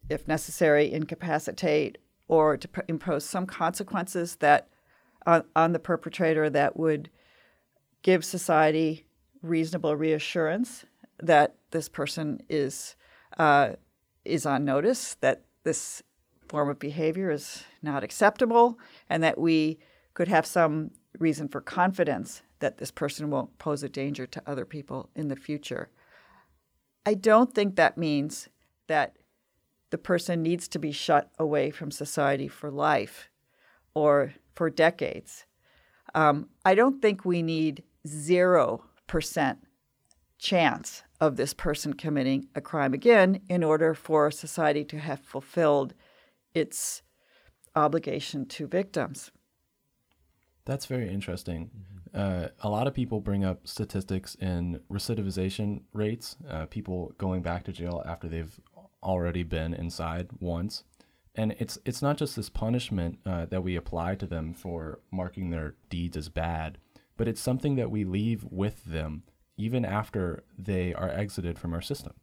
if 0.08 0.26
necessary, 0.26 0.92
incapacitate, 0.92 1.98
or 2.28 2.56
to 2.56 2.68
impose 2.88 3.24
some 3.24 3.46
consequences 3.46 4.36
that 4.36 4.68
on, 5.26 5.44
on 5.54 5.72
the 5.72 5.78
perpetrator 5.78 6.50
that 6.50 6.76
would 6.76 7.10
give 8.02 8.24
society 8.24 9.06
reasonable 9.42 9.96
reassurance 9.96 10.84
that 11.20 11.56
this 11.70 11.88
person 11.88 12.40
is 12.48 12.96
uh, 13.38 13.70
is 14.24 14.46
on 14.46 14.64
notice, 14.64 15.14
that 15.20 15.42
this 15.64 16.02
form 16.48 16.68
of 16.68 16.78
behavior 16.78 17.30
is 17.30 17.64
not 17.82 18.04
acceptable, 18.04 18.78
and 19.08 19.22
that 19.22 19.38
we 19.38 19.78
could 20.14 20.28
have 20.28 20.46
some 20.46 20.90
reason 21.18 21.48
for 21.48 21.60
confidence 21.60 22.42
that 22.60 22.78
this 22.78 22.90
person 22.90 23.30
won't 23.30 23.58
pose 23.58 23.82
a 23.82 23.88
danger 23.88 24.26
to 24.26 24.42
other 24.46 24.64
people 24.64 25.08
in 25.16 25.28
the 25.28 25.36
future. 25.36 25.88
I 27.04 27.14
don't 27.14 27.52
think 27.54 27.76
that 27.76 27.98
means 27.98 28.48
that 28.86 29.16
the 29.90 29.98
person 29.98 30.42
needs 30.42 30.68
to 30.68 30.78
be 30.78 30.92
shut 30.92 31.30
away 31.38 31.70
from 31.70 31.90
society 31.90 32.48
for 32.48 32.70
life 32.70 33.28
or 33.94 34.34
for 34.54 34.70
decades. 34.70 35.46
Um, 36.14 36.48
I 36.64 36.74
don't 36.74 37.00
think 37.00 37.24
we 37.24 37.42
need 37.42 37.82
0% 38.06 39.56
chance 40.38 41.02
of 41.20 41.36
this 41.36 41.54
person 41.54 41.92
committing 41.92 42.48
a 42.54 42.60
crime 42.60 42.92
again 42.92 43.40
in 43.48 43.62
order 43.62 43.94
for 43.94 44.30
society 44.30 44.84
to 44.84 44.98
have 44.98 45.20
fulfilled 45.20 45.94
its 46.52 47.02
obligation 47.76 48.44
to 48.46 48.66
victims. 48.66 49.30
That's 50.64 50.86
very 50.86 51.08
interesting. 51.08 51.70
Uh, 52.12 52.48
a 52.60 52.68
lot 52.68 52.86
of 52.86 52.92
people 52.92 53.20
bring 53.20 53.44
up 53.44 53.66
statistics 53.66 54.34
in 54.34 54.80
recidivization 54.90 55.82
rates, 55.92 56.36
uh, 56.48 56.66
people 56.66 57.14
going 57.18 57.42
back 57.42 57.64
to 57.64 57.72
jail 57.72 58.02
after 58.04 58.28
they've 58.28 58.60
already 59.02 59.42
been 59.42 59.74
inside 59.74 60.28
once. 60.40 60.84
And 61.34 61.54
it's 61.58 61.78
it's 61.84 62.02
not 62.02 62.18
just 62.18 62.36
this 62.36 62.50
punishment 62.50 63.18
uh, 63.24 63.46
that 63.46 63.62
we 63.62 63.76
apply 63.76 64.16
to 64.16 64.26
them 64.26 64.52
for 64.52 65.00
marking 65.10 65.50
their 65.50 65.74
deeds 65.88 66.16
as 66.16 66.28
bad, 66.28 66.78
but 67.16 67.28
it's 67.28 67.40
something 67.40 67.76
that 67.76 67.90
we 67.90 68.04
leave 68.04 68.44
with 68.50 68.84
them 68.84 69.22
even 69.56 69.84
after 69.84 70.44
they 70.58 70.92
are 70.94 71.10
exited 71.10 71.58
from 71.58 71.72
our 71.72 71.80
system. 71.80 72.14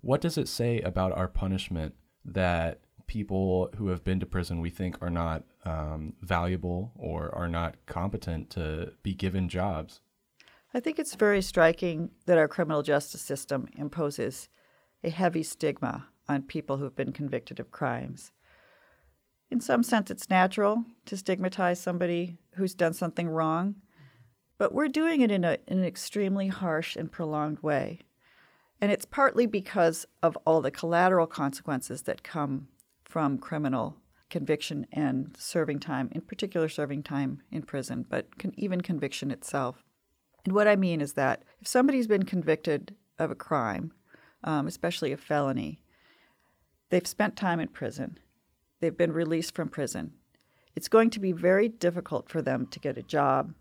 What 0.00 0.20
does 0.20 0.38
it 0.38 0.48
say 0.48 0.80
about 0.80 1.12
our 1.12 1.28
punishment 1.28 1.94
that 2.24 2.80
people 3.06 3.70
who 3.76 3.88
have 3.88 4.04
been 4.04 4.20
to 4.20 4.26
prison 4.26 4.60
we 4.60 4.70
think 4.70 5.00
are 5.00 5.10
not 5.10 5.44
um, 5.64 6.14
valuable 6.20 6.92
or 6.96 7.34
are 7.34 7.48
not 7.48 7.76
competent 7.86 8.50
to 8.50 8.92
be 9.02 9.14
given 9.14 9.48
jobs. 9.48 10.00
I 10.74 10.80
think 10.80 10.98
it's 10.98 11.14
very 11.14 11.42
striking 11.42 12.10
that 12.26 12.38
our 12.38 12.48
criminal 12.48 12.82
justice 12.82 13.22
system 13.22 13.68
imposes 13.76 14.48
a 15.02 15.10
heavy 15.10 15.42
stigma 15.42 16.08
on 16.28 16.42
people 16.42 16.76
who've 16.76 16.96
been 16.96 17.12
convicted 17.12 17.60
of 17.60 17.70
crimes. 17.70 18.32
In 19.50 19.60
some 19.60 19.82
sense, 19.82 20.10
it's 20.10 20.28
natural 20.28 20.84
to 21.04 21.16
stigmatize 21.16 21.80
somebody 21.80 22.38
who's 22.54 22.74
done 22.74 22.92
something 22.92 23.28
wrong, 23.28 23.76
but 24.58 24.72
we're 24.72 24.88
doing 24.88 25.20
it 25.20 25.30
in, 25.30 25.44
a, 25.44 25.58
in 25.68 25.78
an 25.78 25.84
extremely 25.84 26.48
harsh 26.48 26.96
and 26.96 27.12
prolonged 27.12 27.60
way. 27.60 28.00
And 28.80 28.90
it's 28.90 29.04
partly 29.04 29.46
because 29.46 30.06
of 30.22 30.36
all 30.44 30.60
the 30.60 30.70
collateral 30.70 31.26
consequences 31.26 32.02
that 32.02 32.22
come 32.22 32.68
from 33.04 33.38
criminal 33.38 33.96
conviction 34.28 34.86
and 34.92 35.34
serving 35.38 35.78
time, 35.78 36.10
in 36.12 36.20
particular, 36.20 36.68
serving 36.68 37.02
time 37.02 37.42
in 37.50 37.62
prison, 37.62 38.04
but 38.08 38.38
con- 38.38 38.52
even 38.56 38.80
conviction 38.80 39.30
itself. 39.30 39.84
And 40.44 40.54
what 40.54 40.68
I 40.68 40.76
mean 40.76 41.00
is 41.00 41.14
that 41.14 41.44
if 41.60 41.68
somebody's 41.68 42.06
been 42.06 42.24
convicted 42.24 42.94
of 43.18 43.30
a 43.30 43.36
crime, 43.36 43.92
um, 44.44 44.66
especially 44.66 45.12
a 45.12 45.16
felony, 45.16 45.80
they've 46.90 47.06
spent 47.06 47.36
time 47.36 47.60
in 47.60 47.68
prison, 47.68 48.18
they've 48.80 48.96
been 48.96 49.12
released 49.12 49.54
from 49.54 49.68
prison. 49.68 50.12
It's 50.74 50.88
going 50.88 51.10
to 51.10 51.20
be 51.20 51.32
very 51.32 51.68
difficult 51.68 52.28
for 52.28 52.42
them 52.42 52.66
to 52.66 52.80
get 52.80 52.98
a 52.98 53.02
job. 53.02 53.54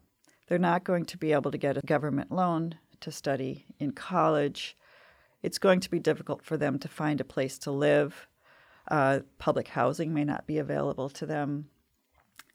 They're 0.47 0.59
not 0.59 0.83
going 0.83 1.05
to 1.05 1.17
be 1.17 1.31
able 1.31 1.51
to 1.51 1.57
get 1.57 1.77
a 1.77 1.81
government 1.81 2.31
loan 2.31 2.75
to 3.01 3.11
study 3.11 3.65
in 3.79 3.91
college. 3.91 4.77
It's 5.41 5.57
going 5.57 5.79
to 5.79 5.89
be 5.89 5.99
difficult 5.99 6.43
for 6.43 6.57
them 6.57 6.77
to 6.79 6.87
find 6.87 7.21
a 7.21 7.25
place 7.25 7.57
to 7.59 7.71
live. 7.71 8.27
Uh, 8.89 9.19
public 9.39 9.69
housing 9.69 10.13
may 10.13 10.23
not 10.23 10.45
be 10.45 10.57
available 10.57 11.09
to 11.09 11.25
them. 11.25 11.69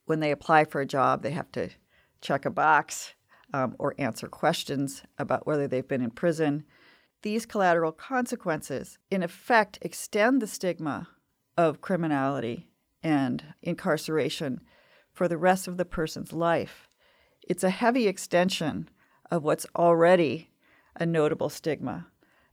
When 0.04 0.20
they 0.20 0.30
apply 0.30 0.64
for 0.64 0.80
a 0.80 0.86
job, 0.86 1.22
they 1.22 1.30
have 1.30 1.50
to 1.52 1.70
check 2.20 2.44
a 2.44 2.50
box 2.50 3.14
um, 3.52 3.74
or 3.78 3.94
answer 3.98 4.28
questions 4.28 5.02
about 5.18 5.46
whether 5.46 5.66
they've 5.66 5.86
been 5.86 6.02
in 6.02 6.10
prison. 6.10 6.64
These 7.22 7.46
collateral 7.46 7.92
consequences, 7.92 8.98
in 9.10 9.22
effect, 9.22 9.78
extend 9.82 10.40
the 10.40 10.46
stigma 10.46 11.08
of 11.68 11.82
criminality 11.82 12.66
and 13.02 13.54
incarceration 13.62 14.60
for 15.12 15.28
the 15.28 15.36
rest 15.36 15.68
of 15.68 15.76
the 15.76 15.84
person's 15.84 16.32
life. 16.32 16.88
It's 17.46 17.64
a 17.64 17.70
heavy 17.70 18.06
extension 18.06 18.88
of 19.30 19.42
what's 19.42 19.66
already 19.76 20.48
a 20.96 21.04
notable 21.04 21.50
stigma, 21.50 22.06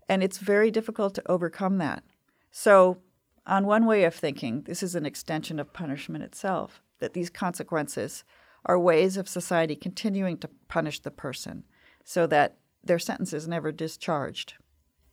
and 0.09 0.21
it's 0.21 0.39
very 0.39 0.71
difficult 0.71 1.15
to 1.15 1.31
overcome 1.31 1.77
that. 1.77 2.03
So, 2.51 2.97
on 3.45 3.65
one 3.65 3.85
way 3.85 4.03
of 4.03 4.13
thinking, 4.13 4.63
this 4.63 4.83
is 4.83 4.93
an 4.93 5.05
extension 5.05 5.57
of 5.57 5.71
punishment 5.71 6.23
itself, 6.23 6.81
that 6.99 7.13
these 7.13 7.29
consequences 7.29 8.25
are 8.65 8.77
ways 8.77 9.15
of 9.15 9.29
society 9.29 9.75
continuing 9.75 10.37
to 10.39 10.49
punish 10.67 10.99
the 10.99 11.11
person 11.11 11.63
so 12.03 12.27
that 12.27 12.57
their 12.83 12.99
sentence 12.99 13.31
is 13.31 13.47
never 13.47 13.71
discharged. 13.71 14.55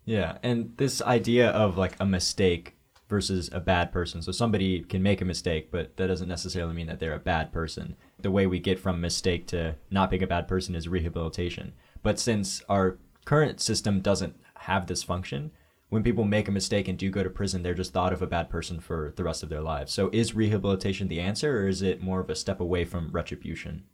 Yeah, 0.04 0.38
and 0.42 0.76
this 0.78 1.00
idea 1.02 1.50
of 1.50 1.78
like 1.78 1.94
a 2.00 2.06
mistake 2.06 2.76
versus 3.08 3.50
a 3.52 3.60
bad 3.60 3.92
person. 3.92 4.22
So 4.22 4.32
somebody 4.32 4.80
can 4.80 5.02
make 5.02 5.20
a 5.20 5.26
mistake, 5.26 5.70
but 5.70 5.96
that 5.96 6.06
doesn't 6.06 6.28
necessarily 6.28 6.74
mean 6.74 6.86
that 6.86 7.00
they're 7.00 7.14
a 7.14 7.18
bad 7.18 7.52
person. 7.52 7.96
The 8.20 8.30
way 8.30 8.46
we 8.46 8.58
get 8.58 8.78
from 8.78 9.00
mistake 9.00 9.46
to 9.48 9.76
not 9.90 10.10
being 10.10 10.22
a 10.22 10.26
bad 10.26 10.48
person 10.48 10.74
is 10.74 10.88
rehabilitation. 10.88 11.74
But 12.02 12.18
since 12.18 12.62
our 12.68 12.98
current 13.24 13.60
system 13.60 14.00
doesn't 14.00 14.36
have 14.60 14.86
this 14.86 15.02
function, 15.02 15.50
when 15.90 16.02
people 16.02 16.24
make 16.24 16.48
a 16.48 16.52
mistake 16.52 16.88
and 16.88 16.98
do 16.98 17.10
go 17.10 17.22
to 17.22 17.30
prison, 17.30 17.62
they're 17.62 17.74
just 17.74 17.92
thought 17.92 18.12
of 18.12 18.22
a 18.22 18.26
bad 18.26 18.48
person 18.48 18.80
for 18.80 19.12
the 19.16 19.22
rest 19.22 19.42
of 19.42 19.48
their 19.48 19.60
lives. 19.60 19.92
So 19.92 20.10
is 20.12 20.34
rehabilitation 20.34 21.08
the 21.08 21.20
answer, 21.20 21.60
or 21.60 21.68
is 21.68 21.82
it 21.82 22.02
more 22.02 22.20
of 22.20 22.30
a 22.30 22.34
step 22.34 22.58
away 22.58 22.84
from 22.84 23.10
retribution? 23.12 23.84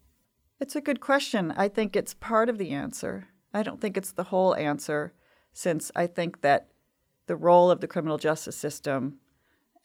It's 0.61 0.77
a 0.77 0.81
good 0.81 1.01
question. 1.01 1.53
I 1.57 1.69
think 1.69 1.97
it's 1.97 2.15
part 2.15 2.49
of 2.49 2.59
the 2.59 2.71
answer. 2.71 3.29
I 3.53 3.63
don't 3.63 3.81
think 3.81 3.97
it's 3.97 4.13
the 4.13 4.25
whole 4.25 4.55
answer, 4.55 5.13
since 5.53 5.91
I 5.97 6.07
think 6.07 6.43
that 6.43 6.69
the 7.31 7.37
role 7.37 7.71
of 7.71 7.81
the 7.81 7.87
criminal 7.87 8.19
justice 8.19 8.57
system 8.57 9.17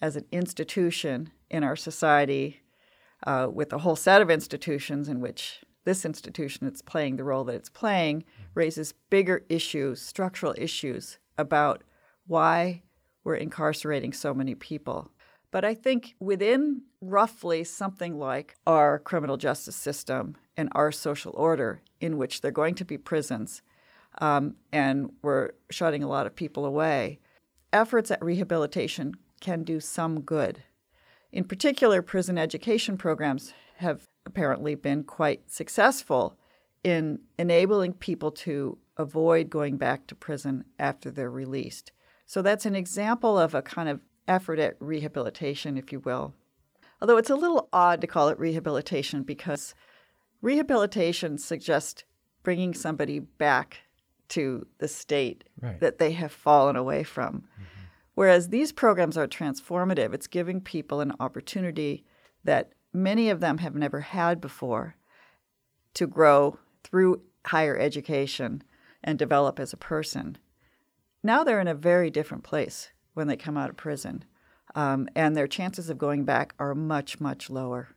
as 0.01 0.15
an 0.15 0.25
institution 0.31 1.29
in 1.47 1.63
our 1.63 1.75
society, 1.75 2.63
uh, 3.27 3.47
with 3.53 3.71
a 3.71 3.77
whole 3.77 3.95
set 3.95 4.19
of 4.19 4.31
institutions 4.31 5.07
in 5.07 5.19
which 5.19 5.59
this 5.83 6.05
institution 6.05 6.65
is 6.65 6.81
playing 6.81 7.17
the 7.17 7.23
role 7.23 7.43
that 7.43 7.53
it's 7.53 7.69
playing, 7.69 8.23
raises 8.55 8.95
bigger 9.11 9.45
issues, 9.47 10.01
structural 10.01 10.55
issues 10.57 11.19
about 11.37 11.83
why 12.25 12.81
we're 13.23 13.35
incarcerating 13.35 14.11
so 14.11 14.33
many 14.33 14.55
people. 14.55 15.11
But 15.51 15.63
I 15.63 15.75
think 15.75 16.15
within 16.19 16.81
roughly 16.99 17.63
something 17.63 18.17
like 18.17 18.55
our 18.65 18.97
criminal 18.97 19.37
justice 19.37 19.75
system 19.75 20.35
and 20.57 20.69
our 20.71 20.91
social 20.91 21.33
order, 21.37 21.83
in 22.01 22.17
which 22.17 22.41
there 22.41 22.49
are 22.49 22.61
going 22.63 22.73
to 22.73 22.85
be 22.85 22.97
prisons 22.97 23.61
um, 24.19 24.55
and 24.71 25.11
we're 25.21 25.51
shutting 25.69 26.01
a 26.01 26.07
lot 26.07 26.25
of 26.25 26.35
people 26.35 26.65
away, 26.65 27.19
efforts 27.71 28.11
at 28.11 28.23
rehabilitation 28.23 29.13
can 29.41 29.63
do 29.63 29.79
some 29.79 30.21
good. 30.21 30.63
In 31.31 31.43
particular, 31.43 32.01
prison 32.01 32.37
education 32.37 32.97
programs 32.97 33.53
have 33.77 34.07
apparently 34.25 34.75
been 34.75 35.03
quite 35.03 35.51
successful 35.51 36.37
in 36.83 37.19
enabling 37.37 37.93
people 37.93 38.31
to 38.31 38.77
avoid 38.97 39.49
going 39.49 39.77
back 39.77 40.07
to 40.07 40.15
prison 40.15 40.63
after 40.79 41.11
they're 41.11 41.29
released. 41.29 41.91
So 42.25 42.41
that's 42.41 42.65
an 42.65 42.75
example 42.75 43.37
of 43.37 43.53
a 43.53 43.61
kind 43.61 43.89
of 43.89 44.01
effort 44.27 44.59
at 44.59 44.77
rehabilitation, 44.79 45.77
if 45.77 45.91
you 45.91 45.99
will. 45.99 46.33
Although 47.01 47.17
it's 47.17 47.29
a 47.29 47.35
little 47.35 47.69
odd 47.73 48.01
to 48.01 48.07
call 48.07 48.29
it 48.29 48.39
rehabilitation 48.39 49.23
because 49.23 49.75
rehabilitation 50.41 51.37
suggests 51.37 52.03
bringing 52.43 52.73
somebody 52.73 53.19
back 53.19 53.81
to 54.29 54.65
the 54.79 54.87
state 54.87 55.43
Right. 55.61 55.79
that 55.79 55.97
they 55.97 56.11
have 56.13 56.31
fallen 56.31 56.75
away 56.75 57.03
from. 57.03 57.43
Whereas 58.13 58.47
these 58.49 58.71
programs 58.71 59.17
are 59.17 59.27
transformative, 59.27 60.13
it's 60.13 60.27
giving 60.27 60.61
people 60.61 61.01
an 61.01 61.13
opportunity 61.19 62.05
that 62.45 62.71
many 62.93 63.29
of 63.29 63.41
them 63.41 63.57
have 63.57 63.75
never 63.75 63.99
had 63.99 64.39
before 64.39 64.95
to 65.95 66.07
grow 66.07 66.57
through 66.83 67.21
higher 67.47 67.77
education 67.77 68.63
and 69.03 69.19
develop 69.19 69.59
as 69.59 69.73
a 69.73 69.77
person. 69.77 70.37
Now 71.23 71.43
they're 71.43 71.59
in 71.59 71.67
a 71.67 71.75
very 71.75 72.09
different 72.09 72.43
place 72.43 72.91
when 73.13 73.27
they 73.27 73.35
come 73.35 73.57
out 73.57 73.69
of 73.69 73.77
prison, 73.77 74.23
um, 74.75 75.07
and 75.15 75.35
their 75.35 75.47
chances 75.47 75.89
of 75.89 75.97
going 75.97 76.23
back 76.23 76.53
are 76.57 76.75
much, 76.75 77.19
much 77.19 77.49
lower. 77.49 77.89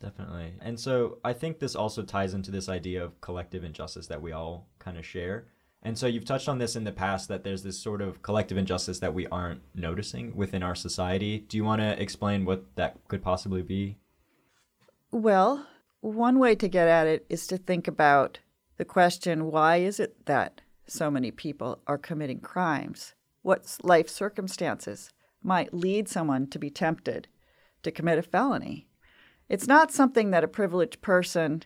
Definitely. 0.00 0.54
And 0.60 0.78
so 0.80 1.18
I 1.24 1.32
think 1.32 1.60
this 1.60 1.76
also 1.76 2.02
ties 2.02 2.34
into 2.34 2.50
this 2.50 2.68
idea 2.68 3.04
of 3.04 3.20
collective 3.20 3.62
injustice 3.64 4.08
that 4.08 4.20
we 4.20 4.32
all 4.32 4.66
kind 4.78 4.98
of 4.98 5.06
share. 5.06 5.46
And 5.82 5.98
so 5.98 6.06
you've 6.06 6.24
touched 6.24 6.48
on 6.48 6.58
this 6.58 6.76
in 6.76 6.84
the 6.84 6.92
past 6.92 7.28
that 7.28 7.42
there's 7.42 7.64
this 7.64 7.78
sort 7.78 8.00
of 8.00 8.22
collective 8.22 8.56
injustice 8.56 9.00
that 9.00 9.14
we 9.14 9.26
aren't 9.26 9.62
noticing 9.74 10.36
within 10.36 10.62
our 10.62 10.76
society. 10.76 11.40
Do 11.40 11.56
you 11.56 11.64
want 11.64 11.82
to 11.82 12.00
explain 12.00 12.44
what 12.44 12.76
that 12.76 12.96
could 13.08 13.22
possibly 13.22 13.62
be? 13.62 13.98
Well, 15.10 15.66
one 16.00 16.38
way 16.38 16.54
to 16.54 16.68
get 16.68 16.86
at 16.86 17.08
it 17.08 17.26
is 17.28 17.46
to 17.48 17.58
think 17.58 17.88
about 17.88 18.38
the 18.76 18.84
question 18.84 19.50
why 19.50 19.76
is 19.76 19.98
it 19.98 20.26
that 20.26 20.60
so 20.86 21.10
many 21.10 21.30
people 21.30 21.80
are 21.86 21.98
committing 21.98 22.40
crimes? 22.40 23.14
What 23.42 23.76
life 23.82 24.08
circumstances 24.08 25.10
might 25.42 25.74
lead 25.74 26.08
someone 26.08 26.46
to 26.48 26.58
be 26.58 26.70
tempted 26.70 27.26
to 27.82 27.90
commit 27.90 28.18
a 28.18 28.22
felony? 28.22 28.86
It's 29.48 29.66
not 29.66 29.92
something 29.92 30.30
that 30.30 30.44
a 30.44 30.48
privileged 30.48 31.02
person, 31.02 31.64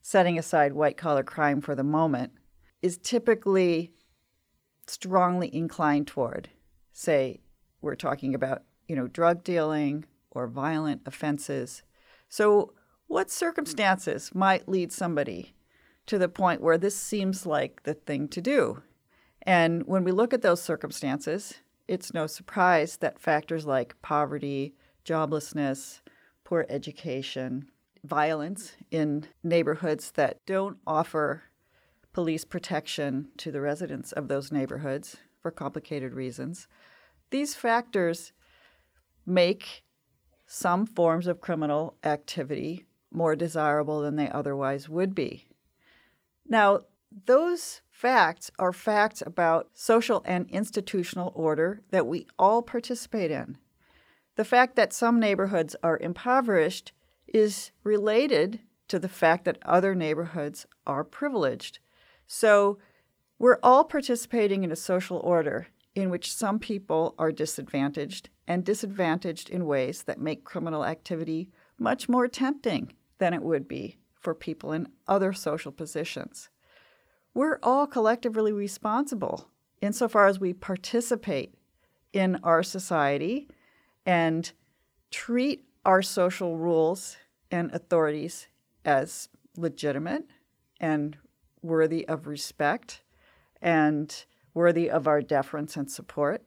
setting 0.00 0.38
aside 0.38 0.72
white 0.72 0.96
collar 0.96 1.24
crime 1.24 1.60
for 1.60 1.74
the 1.74 1.82
moment, 1.82 2.32
is 2.82 2.98
typically 2.98 3.92
strongly 4.86 5.54
inclined 5.54 6.06
toward. 6.06 6.50
Say, 6.92 7.40
we're 7.80 7.94
talking 7.94 8.34
about, 8.34 8.62
you 8.86 8.96
know, 8.96 9.06
drug 9.06 9.44
dealing 9.44 10.04
or 10.30 10.46
violent 10.46 11.02
offenses. 11.06 11.82
So, 12.28 12.72
what 13.06 13.30
circumstances 13.30 14.34
might 14.34 14.68
lead 14.68 14.92
somebody 14.92 15.54
to 16.06 16.18
the 16.18 16.28
point 16.28 16.60
where 16.60 16.76
this 16.76 16.96
seems 16.96 17.46
like 17.46 17.82
the 17.84 17.94
thing 17.94 18.28
to 18.28 18.40
do? 18.40 18.82
And 19.42 19.86
when 19.86 20.04
we 20.04 20.12
look 20.12 20.34
at 20.34 20.42
those 20.42 20.62
circumstances, 20.62 21.54
it's 21.86 22.12
no 22.12 22.26
surprise 22.26 22.98
that 22.98 23.18
factors 23.18 23.64
like 23.64 24.00
poverty, 24.02 24.74
joblessness, 25.06 26.00
poor 26.44 26.66
education, 26.68 27.70
violence 28.04 28.76
in 28.90 29.26
neighborhoods 29.42 30.10
that 30.12 30.44
don't 30.44 30.76
offer 30.86 31.44
police 32.18 32.44
protection 32.44 33.28
to 33.36 33.52
the 33.52 33.60
residents 33.60 34.10
of 34.10 34.26
those 34.26 34.50
neighborhoods 34.50 35.18
for 35.40 35.52
complicated 35.52 36.12
reasons, 36.12 36.66
these 37.30 37.54
factors 37.54 38.32
make 39.24 39.84
some 40.44 40.84
forms 40.84 41.28
of 41.28 41.40
criminal 41.40 41.96
activity 42.02 42.84
more 43.12 43.36
desirable 43.36 44.00
than 44.00 44.16
they 44.16 44.28
otherwise 44.30 44.88
would 44.88 45.14
be. 45.14 45.46
Now, 46.44 46.80
those 47.26 47.82
facts 47.88 48.50
are 48.58 48.72
facts 48.72 49.22
about 49.24 49.68
social 49.72 50.20
and 50.24 50.50
institutional 50.50 51.30
order 51.36 51.82
that 51.92 52.08
we 52.08 52.26
all 52.36 52.62
participate 52.62 53.30
in. 53.30 53.58
The 54.34 54.44
fact 54.44 54.74
that 54.74 54.92
some 54.92 55.20
neighborhoods 55.20 55.76
are 55.84 55.98
impoverished 55.98 56.90
is 57.28 57.70
related 57.84 58.58
to 58.88 58.98
the 58.98 59.08
fact 59.08 59.44
that 59.44 59.58
other 59.64 59.94
neighborhoods 59.94 60.66
are 60.84 61.04
privileged. 61.04 61.78
So 62.28 62.78
we're 63.38 63.58
all 63.62 63.84
participating 63.84 64.62
in 64.62 64.70
a 64.70 64.76
social 64.76 65.18
order 65.18 65.66
in 65.94 66.10
which 66.10 66.32
some 66.32 66.60
people 66.60 67.14
are 67.18 67.32
disadvantaged 67.32 68.28
and 68.46 68.64
disadvantaged 68.64 69.50
in 69.50 69.66
ways 69.66 70.04
that 70.04 70.20
make 70.20 70.44
criminal 70.44 70.84
activity 70.84 71.50
much 71.78 72.08
more 72.08 72.28
tempting 72.28 72.92
than 73.18 73.34
it 73.34 73.42
would 73.42 73.66
be 73.66 73.98
for 74.20 74.34
people 74.34 74.72
in 74.72 74.88
other 75.08 75.32
social 75.32 75.72
positions. 75.72 76.50
We're 77.34 77.58
all 77.62 77.86
collectively 77.86 78.52
responsible 78.52 79.48
insofar 79.80 80.26
as 80.26 80.38
we 80.38 80.52
participate 80.52 81.54
in 82.12 82.38
our 82.42 82.62
society 82.62 83.48
and 84.04 84.50
treat 85.10 85.64
our 85.84 86.02
social 86.02 86.58
rules 86.58 87.16
and 87.50 87.72
authorities 87.72 88.48
as 88.84 89.28
legitimate 89.56 90.24
and 90.80 91.16
worthy 91.62 92.06
of 92.08 92.26
respect 92.26 93.02
and 93.60 94.24
worthy 94.54 94.90
of 94.90 95.06
our 95.06 95.20
deference 95.20 95.76
and 95.76 95.90
support 95.90 96.42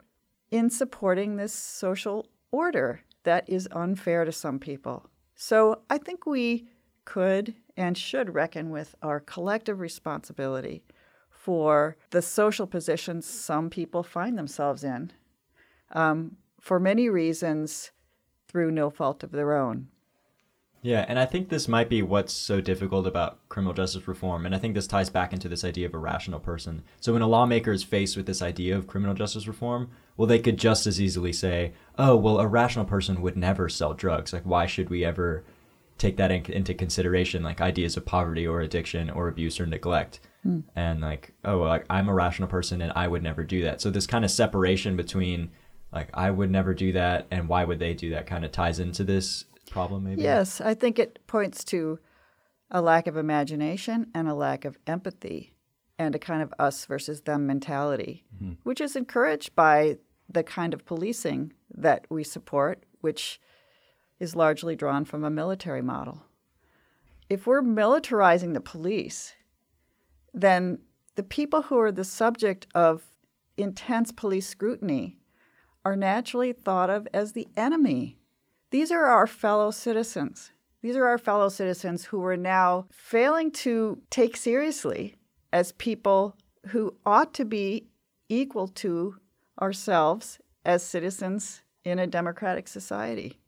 in 0.50 0.68
supporting 0.70 1.36
this 1.36 1.52
social 1.52 2.26
order 2.50 3.00
that 3.24 3.48
is 3.48 3.68
unfair 3.72 4.24
to 4.24 4.32
some 4.32 4.58
people. 4.58 5.08
So 5.34 5.80
I 5.88 5.98
think 5.98 6.26
we 6.26 6.68
could 7.04 7.54
and 7.76 7.96
should 7.96 8.34
reckon 8.34 8.70
with 8.70 8.94
our 9.02 9.18
collective 9.18 9.80
responsibility 9.80 10.84
for 11.30 11.96
the 12.10 12.22
social 12.22 12.66
positions 12.66 13.26
some 13.26 13.70
people 13.70 14.02
find 14.02 14.38
themselves 14.38 14.84
in 14.84 15.10
um, 15.92 16.36
for 16.60 16.78
many 16.78 17.08
reasons 17.08 17.90
through 18.46 18.70
no 18.70 18.90
fault 18.90 19.24
of 19.24 19.32
their 19.32 19.56
own. 19.56 19.88
Yeah, 20.82 21.04
and 21.08 21.16
I 21.16 21.26
think 21.26 21.48
this 21.48 21.68
might 21.68 21.88
be 21.88 22.02
what's 22.02 22.32
so 22.32 22.60
difficult 22.60 23.06
about 23.06 23.38
criminal 23.48 23.72
justice 23.72 24.08
reform. 24.08 24.44
And 24.44 24.54
I 24.54 24.58
think 24.58 24.74
this 24.74 24.88
ties 24.88 25.10
back 25.10 25.32
into 25.32 25.48
this 25.48 25.64
idea 25.64 25.86
of 25.86 25.94
a 25.94 25.98
rational 25.98 26.40
person. 26.40 26.82
So 27.00 27.12
when 27.12 27.22
a 27.22 27.28
lawmaker 27.28 27.70
is 27.70 27.84
faced 27.84 28.16
with 28.16 28.26
this 28.26 28.42
idea 28.42 28.76
of 28.76 28.88
criminal 28.88 29.14
justice 29.14 29.46
reform, 29.46 29.90
well, 30.16 30.26
they 30.26 30.40
could 30.40 30.58
just 30.58 30.88
as 30.88 31.00
easily 31.00 31.32
say, 31.32 31.72
oh, 31.98 32.16
well, 32.16 32.40
a 32.40 32.48
rational 32.48 32.84
person 32.84 33.22
would 33.22 33.36
never 33.36 33.68
sell 33.68 33.94
drugs. 33.94 34.32
Like, 34.32 34.42
why 34.42 34.66
should 34.66 34.90
we 34.90 35.04
ever 35.04 35.44
take 35.98 36.16
that 36.16 36.32
in- 36.32 36.52
into 36.52 36.74
consideration, 36.74 37.44
like 37.44 37.60
ideas 37.60 37.96
of 37.96 38.04
poverty 38.04 38.44
or 38.44 38.60
addiction 38.60 39.08
or 39.08 39.28
abuse 39.28 39.60
or 39.60 39.66
neglect? 39.66 40.18
Hmm. 40.42 40.60
And 40.74 41.00
like, 41.00 41.32
oh, 41.44 41.58
like 41.58 41.86
I'm 41.88 42.08
a 42.08 42.14
rational 42.14 42.48
person 42.48 42.82
and 42.82 42.92
I 42.96 43.06
would 43.06 43.22
never 43.22 43.44
do 43.44 43.62
that. 43.62 43.80
So 43.80 43.88
this 43.90 44.08
kind 44.08 44.24
of 44.24 44.32
separation 44.32 44.96
between 44.96 45.52
like 45.92 46.08
I 46.12 46.30
would 46.30 46.50
never 46.50 46.74
do 46.74 46.92
that 46.92 47.28
and 47.30 47.48
why 47.48 47.64
would 47.64 47.78
they 47.78 47.94
do 47.94 48.10
that 48.10 48.26
kind 48.26 48.44
of 48.44 48.50
ties 48.50 48.80
into 48.80 49.04
this 49.04 49.44
problem 49.72 50.04
maybe. 50.04 50.22
Yes, 50.22 50.60
I 50.60 50.74
think 50.74 50.98
it 50.98 51.18
points 51.26 51.64
to 51.64 51.98
a 52.70 52.80
lack 52.80 53.06
of 53.06 53.16
imagination 53.16 54.06
and 54.14 54.28
a 54.28 54.34
lack 54.34 54.64
of 54.64 54.78
empathy 54.86 55.54
and 55.98 56.14
a 56.14 56.18
kind 56.18 56.42
of 56.42 56.54
us 56.58 56.84
versus 56.86 57.22
them 57.22 57.46
mentality, 57.46 58.24
mm-hmm. 58.34 58.52
which 58.62 58.80
is 58.80 58.96
encouraged 58.96 59.54
by 59.54 59.98
the 60.28 60.42
kind 60.42 60.72
of 60.72 60.84
policing 60.84 61.52
that 61.74 62.06
we 62.08 62.24
support, 62.24 62.84
which 63.00 63.40
is 64.18 64.36
largely 64.36 64.76
drawn 64.76 65.04
from 65.04 65.24
a 65.24 65.30
military 65.30 65.82
model. 65.82 66.24
If 67.28 67.46
we're 67.46 67.62
militarizing 67.62 68.54
the 68.54 68.60
police, 68.60 69.34
then 70.32 70.78
the 71.14 71.22
people 71.22 71.62
who 71.62 71.78
are 71.78 71.92
the 71.92 72.04
subject 72.04 72.66
of 72.74 73.02
intense 73.56 74.12
police 74.12 74.46
scrutiny 74.46 75.18
are 75.84 75.96
naturally 75.96 76.52
thought 76.52 76.90
of 76.90 77.06
as 77.12 77.32
the 77.32 77.48
enemy. 77.56 78.18
These 78.72 78.90
are 78.90 79.04
our 79.04 79.26
fellow 79.26 79.70
citizens. 79.70 80.50
These 80.80 80.96
are 80.96 81.06
our 81.06 81.18
fellow 81.18 81.50
citizens 81.50 82.06
who 82.06 82.24
are 82.24 82.38
now 82.38 82.86
failing 82.90 83.50
to 83.52 84.00
take 84.08 84.34
seriously 84.34 85.16
as 85.52 85.72
people 85.72 86.38
who 86.68 86.96
ought 87.04 87.34
to 87.34 87.44
be 87.44 87.88
equal 88.30 88.66
to 88.68 89.16
ourselves 89.60 90.38
as 90.64 90.82
citizens 90.82 91.60
in 91.84 91.98
a 91.98 92.06
democratic 92.06 92.66
society. 92.66 93.38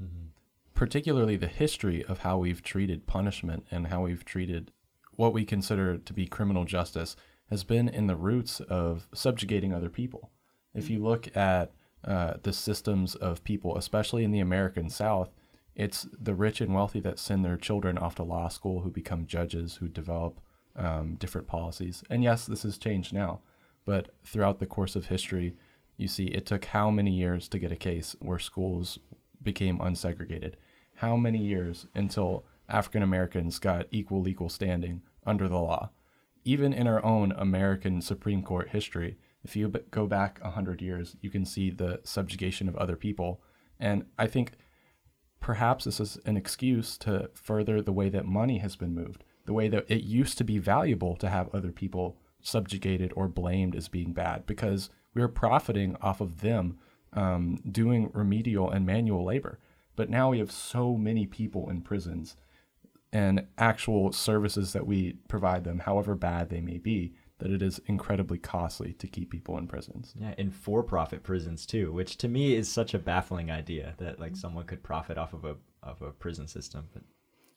Mm-hmm. 0.00 0.28
particularly 0.72 1.36
the 1.36 1.46
history 1.46 2.02
of 2.06 2.20
how 2.20 2.38
we've 2.38 2.62
treated 2.62 3.06
punishment 3.06 3.66
and 3.70 3.88
how 3.88 4.04
we've 4.04 4.24
treated 4.24 4.72
what 5.16 5.34
we 5.34 5.44
consider 5.44 5.98
to 5.98 6.12
be 6.14 6.26
criminal 6.26 6.64
justice 6.64 7.16
has 7.50 7.64
been 7.64 7.86
in 7.86 8.06
the 8.06 8.16
roots 8.16 8.60
of 8.60 9.06
subjugating 9.12 9.74
other 9.74 9.90
people. 9.90 10.30
If 10.74 10.88
you 10.88 10.96
mm-hmm. 10.96 11.08
look 11.08 11.36
at 11.36 11.72
uh, 12.04 12.34
the 12.42 12.52
systems 12.52 13.14
of 13.14 13.44
people, 13.44 13.76
especially 13.76 14.24
in 14.24 14.30
the 14.30 14.40
American 14.40 14.88
South, 14.90 15.30
it's 15.74 16.06
the 16.18 16.34
rich 16.34 16.60
and 16.60 16.74
wealthy 16.74 17.00
that 17.00 17.18
send 17.18 17.44
their 17.44 17.56
children 17.56 17.96
off 17.98 18.14
to 18.16 18.22
law 18.22 18.48
school 18.48 18.80
who 18.80 18.90
become 18.90 19.26
judges 19.26 19.76
who 19.76 19.88
develop 19.88 20.40
um, 20.76 21.14
different 21.14 21.46
policies. 21.46 22.02
And 22.10 22.22
yes, 22.22 22.46
this 22.46 22.62
has 22.64 22.78
changed 22.78 23.12
now, 23.12 23.40
but 23.84 24.10
throughout 24.24 24.58
the 24.58 24.66
course 24.66 24.96
of 24.96 25.06
history, 25.06 25.56
you 25.96 26.08
see 26.08 26.26
it 26.26 26.46
took 26.46 26.66
how 26.66 26.90
many 26.90 27.12
years 27.12 27.48
to 27.48 27.58
get 27.58 27.72
a 27.72 27.76
case 27.76 28.16
where 28.20 28.38
schools 28.38 28.98
became 29.42 29.80
unsegregated? 29.80 30.54
How 30.96 31.16
many 31.16 31.38
years 31.38 31.86
until 31.94 32.44
African 32.70 33.02
Americans 33.02 33.58
got 33.58 33.86
equal 33.90 34.22
legal 34.22 34.48
standing 34.48 35.02
under 35.26 35.48
the 35.48 35.58
law. 35.58 35.90
Even 36.44 36.72
in 36.72 36.86
our 36.86 37.04
own 37.04 37.32
American 37.32 38.00
Supreme 38.00 38.42
Court 38.42 38.70
history, 38.70 39.18
if 39.44 39.56
you 39.56 39.68
go 39.90 40.06
back 40.06 40.38
100 40.42 40.82
years, 40.82 41.16
you 41.20 41.30
can 41.30 41.44
see 41.44 41.70
the 41.70 42.00
subjugation 42.04 42.68
of 42.68 42.76
other 42.76 42.96
people. 42.96 43.40
And 43.78 44.04
I 44.18 44.26
think 44.26 44.52
perhaps 45.40 45.84
this 45.84 46.00
is 46.00 46.18
an 46.26 46.36
excuse 46.36 46.98
to 46.98 47.30
further 47.34 47.80
the 47.80 47.92
way 47.92 48.08
that 48.10 48.26
money 48.26 48.58
has 48.58 48.76
been 48.76 48.94
moved, 48.94 49.24
the 49.46 49.54
way 49.54 49.68
that 49.68 49.86
it 49.88 50.02
used 50.02 50.36
to 50.38 50.44
be 50.44 50.58
valuable 50.58 51.16
to 51.16 51.30
have 51.30 51.54
other 51.54 51.72
people 51.72 52.18
subjugated 52.42 53.12
or 53.16 53.28
blamed 53.28 53.74
as 53.74 53.88
being 53.88 54.12
bad 54.12 54.46
because 54.46 54.90
we 55.14 55.20
were 55.20 55.28
profiting 55.28 55.96
off 56.00 56.20
of 56.20 56.40
them 56.40 56.78
um, 57.12 57.58
doing 57.70 58.10
remedial 58.12 58.70
and 58.70 58.86
manual 58.86 59.24
labor. 59.24 59.58
But 59.96 60.10
now 60.10 60.30
we 60.30 60.38
have 60.38 60.52
so 60.52 60.96
many 60.96 61.26
people 61.26 61.68
in 61.68 61.82
prisons 61.82 62.36
and 63.12 63.46
actual 63.58 64.12
services 64.12 64.72
that 64.72 64.86
we 64.86 65.14
provide 65.28 65.64
them, 65.64 65.80
however 65.80 66.14
bad 66.14 66.48
they 66.48 66.60
may 66.60 66.78
be, 66.78 67.14
that 67.40 67.50
it 67.50 67.62
is 67.62 67.80
incredibly 67.86 68.38
costly 68.38 68.92
to 68.94 69.06
keep 69.06 69.30
people 69.30 69.58
in 69.58 69.66
prisons. 69.66 70.14
Yeah, 70.16 70.34
in 70.38 70.50
for-profit 70.50 71.22
prisons 71.22 71.66
too, 71.66 71.92
which 71.92 72.16
to 72.18 72.28
me 72.28 72.54
is 72.54 72.70
such 72.70 72.94
a 72.94 72.98
baffling 72.98 73.50
idea 73.50 73.94
that 73.98 74.20
like 74.20 74.36
someone 74.36 74.66
could 74.66 74.82
profit 74.82 75.18
off 75.18 75.32
of 75.32 75.44
a 75.44 75.56
of 75.82 76.02
a 76.02 76.10
prison 76.10 76.46
system. 76.46 76.88
But 76.92 77.02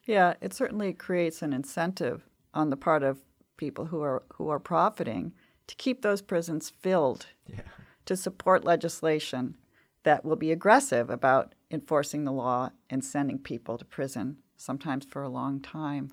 yeah, 0.06 0.34
it 0.42 0.54
certainly 0.54 0.94
creates 0.94 1.42
an 1.42 1.54
incentive 1.54 2.24
on 2.54 2.70
the 2.70 2.78
part 2.78 3.04
of 3.04 3.22
people 3.58 3.86
who 3.86 4.02
are 4.02 4.24
who 4.34 4.50
are 4.50 4.60
profiting 4.60 5.34
to 5.68 5.76
keep 5.76 6.02
those 6.02 6.22
prisons 6.22 6.70
filled. 6.82 7.28
Yeah. 7.48 7.62
To 8.08 8.18
support 8.18 8.66
legislation 8.66 9.56
that 10.04 10.26
will 10.26 10.36
be 10.36 10.52
aggressive 10.52 11.10
about 11.10 11.56
enforcing 11.72 12.26
the 12.26 12.34
law 12.34 12.72
and 12.90 13.04
sending 13.04 13.40
people 13.40 13.78
to 13.78 13.86
prison, 13.86 14.38
sometimes 14.58 15.06
for 15.06 15.24
a 15.24 15.30
long 15.30 15.62
time. 15.62 16.12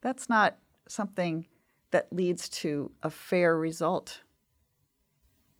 That's 0.00 0.28
not 0.28 0.56
something 0.88 1.46
that 1.92 2.12
leads 2.12 2.48
to 2.48 2.90
a 3.02 3.10
fair 3.10 3.56
result. 3.56 4.22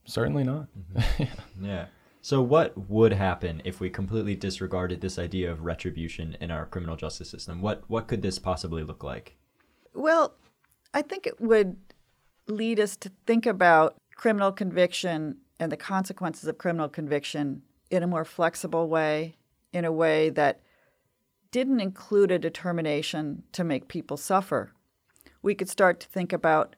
Certainly 0.04 0.44
not. 0.44 0.66
Mm-hmm. 0.94 1.64
yeah. 1.64 1.86
So, 2.20 2.40
what 2.40 2.88
would 2.88 3.12
happen 3.12 3.62
if 3.64 3.80
we 3.80 3.90
completely 3.90 4.36
disregarded 4.36 5.00
this 5.00 5.18
idea 5.18 5.50
of 5.50 5.64
retribution 5.64 6.36
in 6.40 6.50
our 6.50 6.66
criminal 6.66 6.96
justice 6.96 7.30
system? 7.30 7.60
What 7.60 7.84
what 7.88 8.08
could 8.08 8.22
this 8.22 8.38
possibly 8.38 8.82
look 8.82 9.02
like? 9.02 9.36
Well, 9.94 10.34
I 10.94 11.02
think 11.02 11.26
it 11.26 11.40
would 11.40 11.76
lead 12.46 12.80
us 12.80 12.96
to 12.98 13.12
think 13.26 13.46
about 13.46 13.96
criminal 14.14 14.52
conviction 14.52 15.38
and 15.58 15.70
the 15.70 15.76
consequences 15.76 16.48
of 16.48 16.58
criminal 16.58 16.88
conviction 16.88 17.62
in 17.90 18.02
a 18.02 18.06
more 18.06 18.24
flexible 18.24 18.88
way, 18.88 19.36
in 19.72 19.84
a 19.84 19.92
way 19.92 20.30
that 20.30 20.60
didn't 21.50 21.80
include 21.80 22.30
a 22.30 22.38
determination 22.38 23.42
to 23.52 23.62
make 23.64 23.86
people 23.88 24.16
suffer 24.16 24.72
we 25.42 25.54
could 25.54 25.68
start 25.68 26.00
to 26.00 26.08
think 26.08 26.32
about 26.32 26.76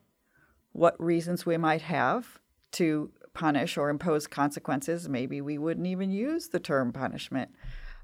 what 0.72 1.00
reasons 1.00 1.46
we 1.46 1.56
might 1.56 1.82
have 1.82 2.40
to 2.72 3.10
punish 3.34 3.76
or 3.76 3.90
impose 3.90 4.26
consequences. 4.26 5.08
Maybe 5.08 5.40
we 5.40 5.58
wouldn't 5.58 5.86
even 5.86 6.10
use 6.10 6.48
the 6.48 6.60
term 6.60 6.92
punishment. 6.92 7.50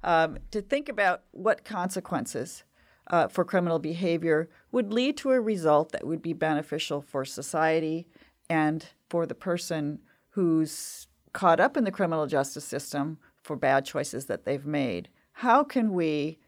Um, 0.03 0.39
to 0.51 0.63
think 0.63 0.89
about 0.89 1.23
what 1.33 1.65
consequences 1.65 2.65
uh, 3.09 3.29
for 3.29 3.45
criminal 3.45 3.79
behavior 3.79 4.49
would 4.73 4.93
lead 4.93 5.17
to 5.19 5.33
a 5.33 5.41
result 5.41 5.93
that 5.93 6.07
would 6.07 6.23
be 6.23 6.33
beneficial 6.33 7.03
for 7.03 7.25
society 7.25 8.07
and 8.49 8.87
for 9.09 9.27
the 9.27 9.35
person 9.35 10.01
who's 10.31 11.07
caught 11.33 11.61
up 11.61 11.77
in 11.77 11.85
the 11.85 11.91
criminal 11.91 12.27
justice 12.27 12.65
system 12.65 13.19
for 13.43 13.57
bad 13.57 13.85
choices 13.85 14.27
that 14.27 14.45
they've 14.45 14.67
made. 14.67 15.09
How 15.33 15.65
can 15.65 15.93
we 15.93 16.39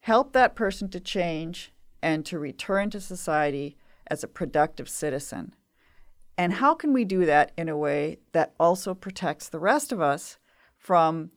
help 0.00 0.32
that 0.32 0.54
person 0.54 0.88
to 0.90 1.00
change 1.00 1.72
and 2.02 2.26
to 2.26 2.38
return 2.38 2.90
to 2.90 3.00
society 3.00 3.76
as 4.08 4.24
a 4.24 4.28
productive 4.28 4.88
citizen. 4.88 5.54
And 6.36 6.54
how 6.54 6.74
can 6.74 6.92
we 6.92 7.04
do 7.04 7.24
that 7.26 7.52
in 7.56 7.68
a 7.68 7.76
way 7.76 8.18
that 8.32 8.54
also 8.58 8.94
protects 8.94 9.48
the 9.48 9.58
rest 9.58 9.92
of 9.92 10.00
us 10.00 10.38
from 10.76 11.30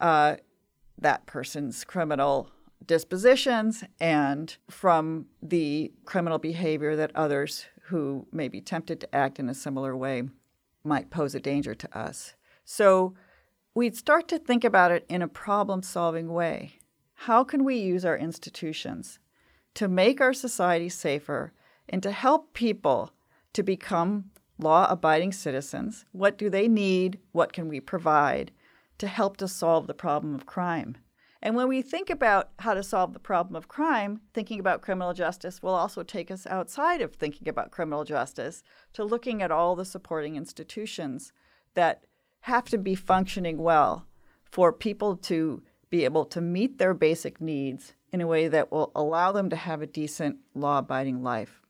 uh, 0.00 0.36
that 0.98 1.26
person's 1.26 1.84
criminal 1.84 2.50
dispositions 2.84 3.84
and 4.00 4.56
from 4.70 5.26
the 5.42 5.92
criminal 6.04 6.38
behavior 6.38 6.96
that 6.96 7.14
others 7.14 7.66
who 7.84 8.26
may 8.32 8.48
be 8.48 8.60
tempted 8.60 9.00
to 9.00 9.14
act 9.14 9.38
in 9.38 9.48
a 9.48 9.54
similar 9.54 9.96
way 9.96 10.22
might 10.84 11.10
pose 11.10 11.34
a 11.34 11.40
danger 11.40 11.74
to 11.74 11.98
us? 11.98 12.34
So 12.64 13.14
we'd 13.74 13.96
start 13.96 14.28
to 14.28 14.38
think 14.38 14.64
about 14.64 14.90
it 14.90 15.06
in 15.08 15.22
a 15.22 15.28
problem 15.28 15.82
solving 15.82 16.32
way. 16.32 16.78
How 17.14 17.44
can 17.44 17.64
we 17.64 17.76
use 17.76 18.04
our 18.04 18.16
institutions 18.16 19.18
to 19.78 19.86
make 19.86 20.20
our 20.20 20.32
society 20.32 20.88
safer 20.88 21.52
and 21.88 22.02
to 22.02 22.10
help 22.10 22.52
people 22.52 23.12
to 23.52 23.62
become 23.62 24.24
law 24.58 24.88
abiding 24.90 25.30
citizens. 25.30 26.04
What 26.10 26.36
do 26.36 26.50
they 26.50 26.66
need? 26.66 27.20
What 27.30 27.52
can 27.52 27.68
we 27.68 27.78
provide 27.78 28.50
to 28.98 29.06
help 29.06 29.36
to 29.36 29.46
solve 29.46 29.86
the 29.86 29.94
problem 29.94 30.34
of 30.34 30.46
crime? 30.46 30.96
And 31.40 31.54
when 31.54 31.68
we 31.68 31.80
think 31.80 32.10
about 32.10 32.50
how 32.58 32.74
to 32.74 32.82
solve 32.82 33.12
the 33.12 33.20
problem 33.20 33.54
of 33.54 33.68
crime, 33.68 34.20
thinking 34.34 34.58
about 34.58 34.82
criminal 34.82 35.14
justice 35.14 35.62
will 35.62 35.76
also 35.76 36.02
take 36.02 36.32
us 36.32 36.44
outside 36.44 37.00
of 37.00 37.14
thinking 37.14 37.46
about 37.46 37.70
criminal 37.70 38.02
justice 38.02 38.64
to 38.94 39.04
looking 39.04 39.42
at 39.42 39.52
all 39.52 39.76
the 39.76 39.84
supporting 39.84 40.34
institutions 40.34 41.32
that 41.74 42.02
have 42.40 42.64
to 42.70 42.78
be 42.78 42.96
functioning 42.96 43.58
well 43.58 44.08
for 44.42 44.72
people 44.72 45.14
to 45.14 45.62
be 45.88 46.04
able 46.04 46.24
to 46.24 46.40
meet 46.40 46.78
their 46.78 46.94
basic 46.94 47.40
needs 47.40 47.94
in 48.12 48.20
a 48.20 48.26
way 48.26 48.48
that 48.48 48.72
will 48.72 48.90
allow 48.94 49.32
them 49.32 49.50
to 49.50 49.56
have 49.56 49.82
a 49.82 49.86
decent 49.86 50.38
law 50.54 50.78
abiding 50.78 51.22
life. 51.22 51.62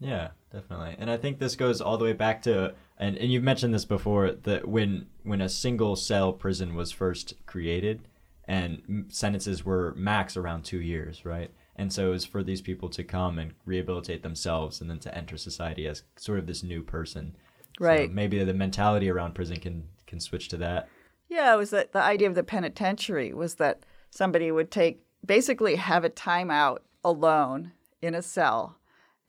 Yeah, 0.00 0.28
definitely. 0.50 0.96
And 0.98 1.10
I 1.10 1.16
think 1.16 1.38
this 1.38 1.56
goes 1.56 1.80
all 1.80 1.98
the 1.98 2.04
way 2.04 2.12
back 2.12 2.42
to 2.42 2.74
and, 2.98 3.16
and 3.16 3.32
you've 3.32 3.42
mentioned 3.42 3.72
this 3.72 3.84
before 3.84 4.32
that 4.32 4.68
when 4.68 5.06
when 5.22 5.40
a 5.40 5.48
single 5.48 5.96
cell 5.96 6.32
prison 6.32 6.74
was 6.74 6.92
first 6.92 7.34
created 7.46 8.08
and 8.46 9.06
sentences 9.08 9.64
were 9.64 9.94
max 9.96 10.36
around 10.36 10.64
2 10.64 10.80
years, 10.80 11.24
right? 11.24 11.50
And 11.76 11.92
so 11.92 12.08
it 12.08 12.10
was 12.10 12.24
for 12.24 12.42
these 12.42 12.60
people 12.60 12.88
to 12.90 13.04
come 13.04 13.38
and 13.38 13.54
rehabilitate 13.64 14.22
themselves 14.22 14.80
and 14.80 14.90
then 14.90 14.98
to 15.00 15.16
enter 15.16 15.36
society 15.36 15.86
as 15.86 16.02
sort 16.16 16.38
of 16.38 16.46
this 16.46 16.62
new 16.62 16.82
person. 16.82 17.36
Right. 17.78 18.08
So 18.08 18.14
maybe 18.14 18.42
the 18.42 18.52
mentality 18.52 19.08
around 19.08 19.34
prison 19.34 19.58
can 19.58 19.84
can 20.06 20.20
switch 20.20 20.48
to 20.48 20.56
that. 20.58 20.88
Yeah, 21.28 21.54
it 21.54 21.56
was 21.56 21.70
that 21.70 21.92
the 21.92 22.02
idea 22.02 22.28
of 22.28 22.34
the 22.34 22.42
penitentiary 22.42 23.32
was 23.32 23.54
that 23.56 23.84
somebody 24.10 24.50
would 24.50 24.70
take 24.70 25.04
basically 25.24 25.76
have 25.76 26.04
a 26.04 26.10
timeout 26.10 26.78
alone 27.04 27.72
in 28.02 28.14
a 28.14 28.22
cell 28.22 28.76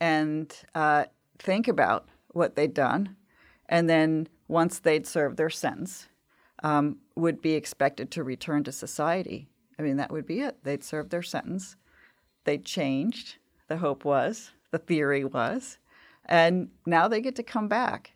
and 0.00 0.54
uh, 0.74 1.04
think 1.38 1.68
about 1.68 2.08
what 2.28 2.56
they'd 2.56 2.74
done. 2.74 3.16
And 3.68 3.88
then 3.88 4.28
once 4.48 4.78
they'd 4.78 5.06
served 5.06 5.36
their 5.36 5.50
sentence, 5.50 6.08
um, 6.62 6.98
would 7.16 7.42
be 7.42 7.54
expected 7.54 8.10
to 8.12 8.22
return 8.22 8.64
to 8.64 8.72
society. 8.72 9.48
I 9.78 9.82
mean, 9.82 9.96
that 9.96 10.12
would 10.12 10.26
be 10.26 10.40
it. 10.40 10.62
They'd 10.64 10.84
served 10.84 11.10
their 11.10 11.22
sentence. 11.22 11.76
They'd 12.44 12.64
changed, 12.64 13.36
the 13.68 13.78
hope 13.78 14.04
was, 14.04 14.50
the 14.70 14.78
theory 14.78 15.24
was. 15.24 15.78
And 16.24 16.70
now 16.86 17.08
they 17.08 17.20
get 17.20 17.36
to 17.36 17.42
come 17.42 17.68
back. 17.68 18.12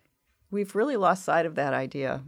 We've 0.49 0.75
really 0.75 0.95
lost 0.95 1.25
sight 1.25 1.45
of 1.45 1.55
that 1.55 1.73
idea. 1.73 2.23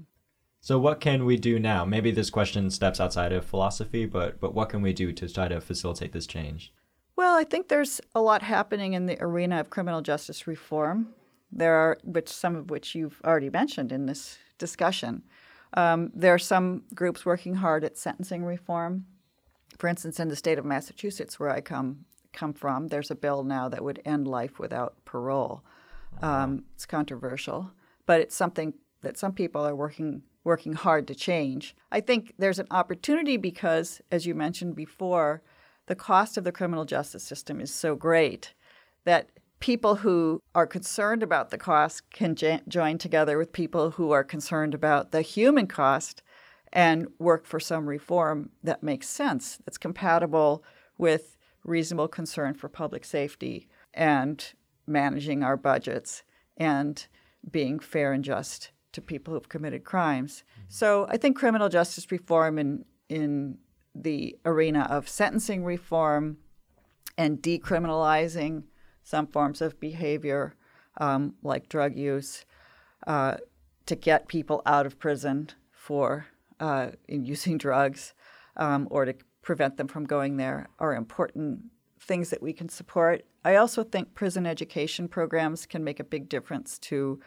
So 0.61 0.77
what 0.77 0.99
can 0.99 1.25
we 1.25 1.37
do 1.37 1.57
now? 1.57 1.85
Maybe 1.85 2.11
this 2.11 2.29
question 2.29 2.69
steps 2.69 2.99
outside 2.99 3.31
of 3.31 3.45
philosophy, 3.45 4.05
but 4.05 4.39
but 4.39 4.53
what 4.53 4.69
can 4.69 4.81
we 4.81 4.93
do 4.93 5.11
to 5.13 5.29
try 5.29 5.47
to 5.47 5.61
facilitate 5.61 6.11
this 6.11 6.27
change? 6.27 6.73
Well, 7.15 7.35
I 7.35 7.43
think 7.43 7.67
there's 7.67 7.99
a 8.15 8.21
lot 8.21 8.41
happening 8.43 8.93
in 8.93 9.05
the 9.05 9.21
arena 9.21 9.59
of 9.59 9.69
criminal 9.69 10.01
justice 10.01 10.47
reform. 10.47 11.09
There 11.51 11.73
are, 11.73 11.97
which 12.03 12.29
some 12.29 12.55
of 12.55 12.69
which 12.69 12.95
you've 12.95 13.21
already 13.25 13.49
mentioned 13.49 13.91
in 13.91 14.05
this 14.05 14.37
discussion. 14.57 15.23
Um, 15.73 16.11
there 16.13 16.33
are 16.33 16.39
some 16.39 16.83
groups 16.93 17.25
working 17.25 17.55
hard 17.55 17.83
at 17.83 17.97
sentencing 17.97 18.45
reform. 18.45 19.05
For 19.77 19.87
instance, 19.87 20.19
in 20.19 20.29
the 20.29 20.35
state 20.35 20.57
of 20.59 20.65
Massachusetts, 20.65 21.39
where 21.39 21.49
I 21.49 21.61
come 21.61 22.05
come 22.31 22.53
from, 22.53 22.87
there's 22.87 23.11
a 23.11 23.15
bill 23.15 23.43
now 23.43 23.69
that 23.69 23.83
would 23.83 24.01
end 24.05 24.27
life 24.27 24.59
without 24.59 25.03
parole. 25.05 25.63
Um, 26.21 26.65
it's 26.75 26.85
controversial, 26.85 27.71
but 28.05 28.21
it's 28.21 28.35
something 28.35 28.73
that 29.01 29.17
some 29.17 29.33
people 29.33 29.65
are 29.65 29.75
working 29.75 30.23
working 30.49 30.73
hard 30.73 31.07
to 31.07 31.13
change. 31.13 31.75
I 31.91 32.01
think 32.01 32.33
there's 32.39 32.57
an 32.57 32.65
opportunity 32.71 33.37
because, 33.37 34.01
as 34.11 34.25
you 34.25 34.33
mentioned 34.33 34.75
before, 34.75 35.43
the 35.85 35.93
cost 35.93 36.37
of 36.37 36.43
the 36.43 36.51
criminal 36.51 36.85
justice 36.85 37.23
system 37.23 37.61
is 37.61 37.71
so 37.71 37.95
great 37.95 38.55
that 39.03 39.29
people 39.59 39.97
who 39.97 40.41
are 40.55 40.65
concerned 40.65 41.21
about 41.21 41.51
the 41.51 41.57
cost 41.59 42.09
can 42.09 42.33
j- 42.33 42.61
join 42.67 42.97
together 42.97 43.37
with 43.37 43.53
people 43.53 43.91
who 43.91 44.09
are 44.09 44.23
concerned 44.23 44.73
about 44.73 45.11
the 45.11 45.21
human 45.21 45.67
cost 45.67 46.23
and 46.73 47.07
work 47.19 47.45
for 47.45 47.59
some 47.59 47.85
reform 47.85 48.49
that 48.63 48.81
makes 48.81 49.07
sense, 49.07 49.59
that's 49.65 49.77
compatible 49.77 50.63
with 50.97 51.37
reasonable 51.63 52.07
concern 52.07 52.55
for 52.55 52.69
public 52.69 53.05
safety 53.05 53.67
and 53.93 54.53
managing 54.87 55.43
our 55.43 55.57
budgets 55.57 56.23
and 56.57 57.05
being 57.51 57.77
fair 57.77 58.13
and 58.13 58.23
just 58.23 58.71
to 58.91 59.01
people 59.01 59.33
who've 59.33 59.49
committed 59.49 59.83
crimes. 59.83 60.43
Mm-hmm. 60.53 60.63
So 60.69 61.07
I 61.09 61.17
think 61.17 61.37
criminal 61.37 61.69
justice 61.69 62.11
reform 62.11 62.57
in 62.57 62.85
in 63.07 63.57
the 63.95 64.37
arena 64.45 64.87
of 64.89 65.09
sentencing 65.09 65.63
reform 65.63 66.37
and 67.17 67.41
decriminalizing 67.41 68.63
some 69.03 69.25
forms 69.25 69.61
of 69.61 69.79
behavior 69.79 70.55
um, 70.97 71.33
like 71.41 71.67
drug 71.69 71.97
use 71.97 72.45
uh, 73.07 73.37
to 73.87 73.95
get 73.95 74.27
people 74.27 74.61
out 74.65 74.85
of 74.85 74.99
prison 74.99 75.49
for 75.71 76.27
uh, 76.59 76.89
using 77.07 77.57
drugs 77.57 78.13
um, 78.57 78.87
or 78.91 79.05
to 79.05 79.15
prevent 79.41 79.77
them 79.77 79.87
from 79.87 80.03
going 80.05 80.37
there 80.37 80.67
are 80.77 80.93
important 80.93 81.59
things 81.99 82.29
that 82.29 82.41
we 82.41 82.53
can 82.53 82.69
support. 82.69 83.25
I 83.43 83.55
also 83.55 83.83
think 83.83 84.13
prison 84.13 84.45
education 84.45 85.07
programs 85.07 85.65
can 85.65 85.83
make 85.83 85.99
a 85.99 86.03
big 86.03 86.29
difference 86.29 86.77
to, 86.79 87.19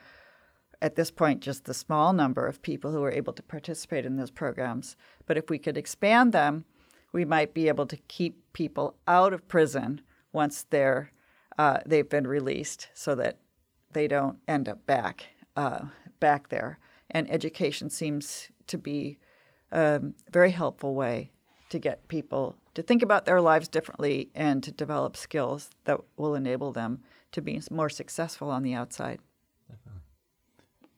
at 0.82 0.96
this 0.96 1.12
point, 1.12 1.40
just 1.40 1.64
the 1.64 1.72
small 1.72 2.12
number 2.12 2.44
of 2.44 2.60
people 2.60 2.90
who 2.90 3.04
are 3.04 3.12
able 3.12 3.32
to 3.32 3.42
participate 3.42 4.04
in 4.04 4.16
those 4.16 4.32
programs. 4.32 4.96
But 5.26 5.38
if 5.38 5.48
we 5.48 5.56
could 5.58 5.78
expand 5.78 6.32
them, 6.32 6.64
we 7.12 7.24
might 7.24 7.54
be 7.54 7.68
able 7.68 7.86
to 7.86 7.96
keep 8.08 8.52
people 8.52 8.96
out 9.06 9.32
of 9.32 9.46
prison 9.46 10.02
once 10.32 10.66
they're 10.68 11.12
uh, 11.58 11.78
they've 11.84 12.08
been 12.08 12.26
released, 12.26 12.88
so 12.94 13.14
that 13.14 13.36
they 13.92 14.08
don't 14.08 14.38
end 14.48 14.68
up 14.68 14.84
back 14.86 15.26
uh, 15.54 15.84
back 16.18 16.48
there. 16.48 16.78
And 17.10 17.30
education 17.30 17.90
seems 17.90 18.48
to 18.66 18.78
be 18.78 19.18
a 19.70 20.00
very 20.30 20.50
helpful 20.50 20.94
way 20.94 21.30
to 21.68 21.78
get 21.78 22.08
people 22.08 22.56
to 22.74 22.82
think 22.82 23.02
about 23.02 23.26
their 23.26 23.40
lives 23.40 23.68
differently 23.68 24.30
and 24.34 24.62
to 24.62 24.72
develop 24.72 25.16
skills 25.16 25.70
that 25.84 26.00
will 26.16 26.34
enable 26.34 26.72
them 26.72 27.02
to 27.32 27.42
be 27.42 27.60
more 27.70 27.90
successful 27.90 28.50
on 28.50 28.62
the 28.62 28.74
outside. 28.74 29.20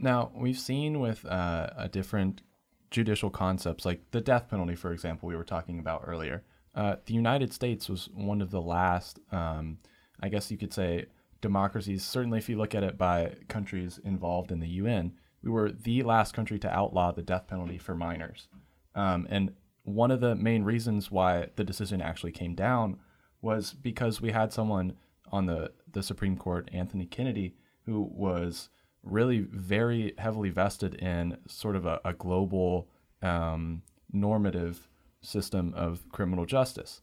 Now, 0.05 0.33
we've 0.35 0.59
seen 0.59 1.01
with 1.01 1.25
uh, 1.25 1.71
a 1.79 1.89
different 1.89 2.43
judicial 2.91 3.31
concepts, 3.31 3.87
like 3.87 4.03
the 4.11 4.21
death 4.21 4.51
penalty, 4.51 4.75
for 4.75 4.93
example, 4.93 5.27
we 5.27 5.35
were 5.35 5.45
talking 5.45 5.79
about 5.79 6.05
earlier. 6.07 6.45
Uh, 6.75 6.97
the 7.07 7.15
United 7.15 7.55
States 7.55 7.89
was 7.89 8.11
one 8.13 8.43
of 8.43 8.51
the 8.51 8.61
last, 8.61 9.19
um, 9.33 9.79
I 10.21 10.29
guess 10.29 10.51
you 10.51 10.59
could 10.59 10.75
say, 10.75 11.07
democracies. 11.41 12.05
Certainly, 12.05 12.37
if 12.37 12.51
you 12.51 12.59
look 12.59 12.75
at 12.75 12.85
it 12.85 12.99
by 12.99 13.35
countries 13.49 13.99
involved 14.05 14.53
in 14.53 14.61
the 14.61 14.69
UN, 14.69 15.15
we 15.43 15.51
were 15.51 15.73
the 15.73 16.03
last 16.03 16.35
country 16.35 16.59
to 16.59 16.71
outlaw 16.71 17.11
the 17.11 17.23
death 17.23 17.47
penalty 17.47 17.79
for 17.79 17.95
minors. 17.95 18.49
Um, 18.95 19.27
and 19.31 19.55
one 19.85 20.11
of 20.11 20.21
the 20.21 20.35
main 20.35 20.65
reasons 20.65 21.11
why 21.11 21.49
the 21.57 21.65
decision 21.65 22.03
actually 22.03 22.33
came 22.33 22.55
down 22.55 22.99
was 23.41 23.73
because 23.73 24.21
we 24.21 24.33
had 24.33 24.53
someone 24.53 24.97
on 25.33 25.47
the, 25.47 25.73
the 25.91 26.03
Supreme 26.03 26.37
Court, 26.37 26.69
Anthony 26.75 27.07
Kennedy, 27.07 27.55
who 27.87 28.03
was 28.13 28.69
really 29.05 29.41
very 29.41 30.15
heavily 30.19 30.51
vested 30.51 30.95
in 30.95 31.39
sort 31.47 31.77
of 31.77 31.87
a, 31.87 32.01
a 32.05 32.13
global 32.13 32.89
um, 33.23 33.83
normative 34.13 34.89
system 35.21 35.73
of 35.75 36.09
criminal 36.11 36.47
justice. 36.47 37.03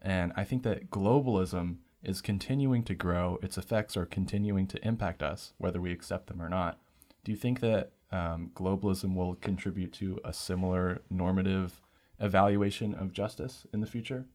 And 0.00 0.32
I 0.36 0.44
think 0.44 0.62
that 0.64 0.90
globalism 0.90 1.76
is 2.02 2.20
continuing 2.20 2.82
to 2.84 2.94
grow. 2.94 3.38
Its 3.42 3.56
effects 3.56 3.96
are 3.96 4.06
continuing 4.06 4.66
to 4.68 4.86
impact 4.86 5.22
us, 5.22 5.52
whether 5.58 5.80
we 5.80 5.92
accept 5.92 6.26
them 6.26 6.42
or 6.42 6.48
not. 6.48 6.78
Do 7.24 7.30
you 7.30 7.38
think 7.38 7.60
that 7.60 7.92
um, 8.10 8.50
globalism 8.54 9.14
will 9.14 9.36
contribute 9.36 9.92
to 9.94 10.18
a 10.24 10.32
similar 10.32 11.02
normative 11.08 11.80
evaluation 12.20 12.94
of 12.94 13.12
justice 13.12 13.66
in 13.72 13.80
the 13.80 13.86
future? 13.86 14.26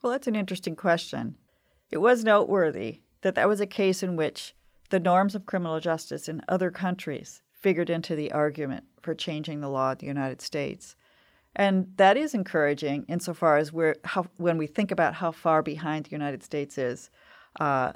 Well, 0.00 0.12
that's 0.12 0.26
an 0.26 0.36
interesting 0.36 0.74
question. 0.74 1.36
It 1.90 1.98
was 1.98 2.24
noteworthy 2.24 3.00
that 3.20 3.34
that 3.34 3.48
was 3.48 3.60
a 3.60 3.66
case 3.66 4.02
in 4.02 4.16
which 4.16 4.54
the 4.92 5.00
norms 5.00 5.34
of 5.34 5.46
criminal 5.46 5.80
justice 5.80 6.28
in 6.28 6.42
other 6.50 6.70
countries 6.70 7.40
figured 7.50 7.88
into 7.88 8.14
the 8.14 8.30
argument 8.30 8.84
for 9.00 9.14
changing 9.14 9.60
the 9.60 9.70
law 9.70 9.92
of 9.92 9.98
the 9.98 10.06
United 10.06 10.42
States. 10.42 10.96
And 11.56 11.86
that 11.96 12.18
is 12.18 12.34
encouraging 12.34 13.06
insofar 13.08 13.56
as 13.56 13.72
we're 13.72 13.96
how, 14.04 14.26
when 14.36 14.58
we 14.58 14.66
think 14.66 14.90
about 14.90 15.14
how 15.14 15.32
far 15.32 15.62
behind 15.62 16.04
the 16.04 16.10
United 16.10 16.42
States 16.42 16.76
is 16.76 17.08
uh, 17.58 17.94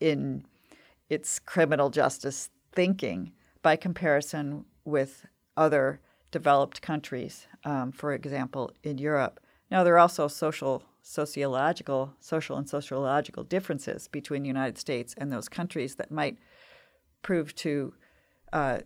in 0.00 0.44
its 1.08 1.38
criminal 1.38 1.90
justice 1.90 2.50
thinking 2.72 3.32
by 3.62 3.76
comparison 3.76 4.64
with 4.84 5.26
other 5.56 6.00
developed 6.32 6.82
countries, 6.82 7.46
um, 7.64 7.92
for 7.92 8.12
example, 8.12 8.72
in 8.82 8.98
Europe. 8.98 9.38
Now, 9.70 9.84
there 9.84 9.94
are 9.94 10.00
also 10.00 10.26
social, 10.26 10.82
sociological, 11.08 12.12
social 12.18 12.56
and 12.56 12.68
sociological 12.68 13.44
differences 13.44 14.08
between 14.08 14.42
the 14.42 14.48
United 14.48 14.76
States 14.76 15.14
and 15.16 15.30
those 15.30 15.48
countries 15.48 15.94
that 15.94 16.10
might 16.10 16.36
prove 17.22 17.54
to 17.54 17.94
uh, 18.52 18.78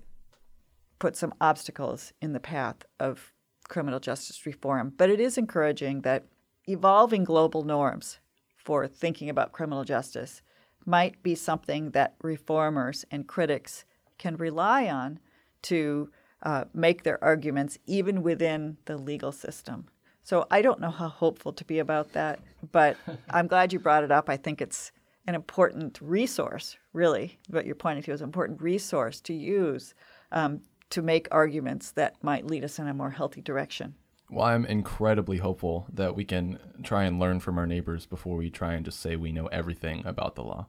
put 0.99 1.17
some 1.17 1.33
obstacles 1.41 2.13
in 2.21 2.35
the 2.35 2.39
path 2.39 2.85
of 3.01 3.33
criminal 3.71 3.99
justice 3.99 4.45
reform. 4.45 4.93
But 4.99 5.09
it 5.09 5.19
is 5.19 5.39
encouraging 5.39 6.03
that 6.03 6.27
evolving 6.69 7.25
global 7.25 7.65
norms 7.65 8.19
for 8.55 8.87
thinking 8.87 9.31
about 9.31 9.53
criminal 9.53 9.85
justice 9.85 10.43
might 10.85 11.23
be 11.23 11.35
something 11.35 11.93
that 11.93 12.17
reformers 12.21 13.07
and 13.11 13.27
critics 13.27 13.87
can 14.19 14.37
rely 14.37 14.87
on 14.89 15.21
to 15.63 16.11
uh, 16.43 16.65
make 16.75 17.03
their 17.03 17.23
arguments 17.25 17.79
even 17.87 18.23
within 18.23 18.77
the 18.85 18.99
legal 18.99 19.33
system. 19.33 19.87
So 20.23 20.47
I 20.51 20.63
don't 20.63 20.81
know 20.81 20.91
how 20.91 21.09
hopeful 21.09 21.53
to 21.53 21.65
be 21.65 21.79
about 21.79 22.13
that, 22.13 22.41
but 22.73 22.97
I'm 23.31 23.47
glad 23.47 23.73
you 23.73 23.79
brought 23.79 24.05
it 24.05 24.13
up. 24.13 24.29
I 24.29 24.37
think 24.37 24.61
it's 24.61 24.93
an 25.27 25.35
important 25.35 25.99
resource, 26.01 26.77
really, 26.93 27.39
what 27.49 27.67
you're 27.67 27.75
pointing 27.75 28.03
to 28.05 28.13
is 28.13 28.21
an 28.21 28.29
important 28.29 28.61
resource 28.61 29.21
to 29.23 29.35
use 29.35 29.95
um, 30.33 30.61
to 30.91 31.03
make 31.03 31.29
arguments 31.31 31.93
that 31.93 32.23
might 32.23 32.47
lead 32.47 32.65
us 32.65 32.79
in 32.79 32.89
a 32.89 32.95
more 32.95 33.11
healthy 33.11 33.41
direction. 33.41 33.95
Well, 34.31 34.47
I'm 34.47 34.65
incredibly 34.65 35.39
hopeful 35.39 35.87
that 35.93 36.15
we 36.15 36.25
can 36.25 36.59
try 36.83 37.05
and 37.05 37.19
learn 37.19 37.41
from 37.41 37.59
our 37.59 37.67
neighbors 37.67 38.07
before 38.07 38.37
we 38.37 38.51
try 38.51 38.75
and 38.75 38.85
just 38.85 39.01
say 39.01 39.17
we 39.17 39.33
know 39.33 39.47
everything 39.49 40.07
about 40.07 40.37
the 40.37 40.45
law. 40.45 40.67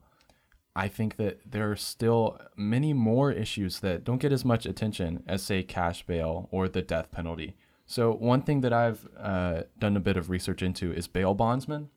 I 0.75 0.87
think 0.87 1.17
that 1.17 1.39
there 1.45 1.69
are 1.69 1.75
still 1.75 2.39
many 2.55 2.93
more 2.93 3.31
issues 3.31 3.81
that 3.81 4.03
don't 4.03 4.21
get 4.21 4.31
as 4.31 4.45
much 4.45 4.65
attention 4.65 5.23
as, 5.27 5.43
say, 5.43 5.63
cash 5.63 6.03
bail 6.05 6.47
or 6.49 6.69
the 6.69 6.81
death 6.81 7.11
penalty. 7.11 7.55
So, 7.91 8.13
one 8.13 8.41
thing 8.43 8.61
that 8.61 8.71
I've 8.71 9.05
uh, 9.19 9.63
done 9.77 9.97
a 9.97 9.99
bit 9.99 10.15
of 10.15 10.29
research 10.29 10.63
into 10.63 10.93
is 10.93 11.09
bail 11.09 11.33
bondsmen. 11.33 11.89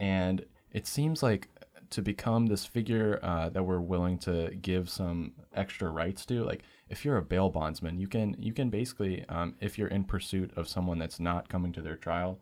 And 0.00 0.46
it 0.72 0.86
seems 0.86 1.22
like 1.22 1.50
to 1.90 2.00
become 2.00 2.46
this 2.46 2.64
figure 2.64 3.20
uh, 3.22 3.50
that 3.50 3.62
we're 3.62 3.82
willing 3.82 4.16
to 4.20 4.54
give 4.62 4.88
some 4.88 5.34
extra 5.54 5.90
rights 5.90 6.24
to, 6.26 6.42
like 6.44 6.62
if 6.88 7.04
you're 7.04 7.18
a 7.18 7.22
bail 7.22 7.50
bondsman, 7.50 7.98
you 7.98 8.08
can 8.08 8.34
you 8.38 8.54
can 8.54 8.70
basically, 8.70 9.22
um, 9.28 9.54
if 9.60 9.76
you're 9.76 9.88
in 9.88 10.04
pursuit 10.04 10.50
of 10.56 10.66
someone 10.66 10.98
that's 10.98 11.20
not 11.20 11.50
coming 11.50 11.74
to 11.74 11.82
their 11.82 11.96
trial, 11.96 12.40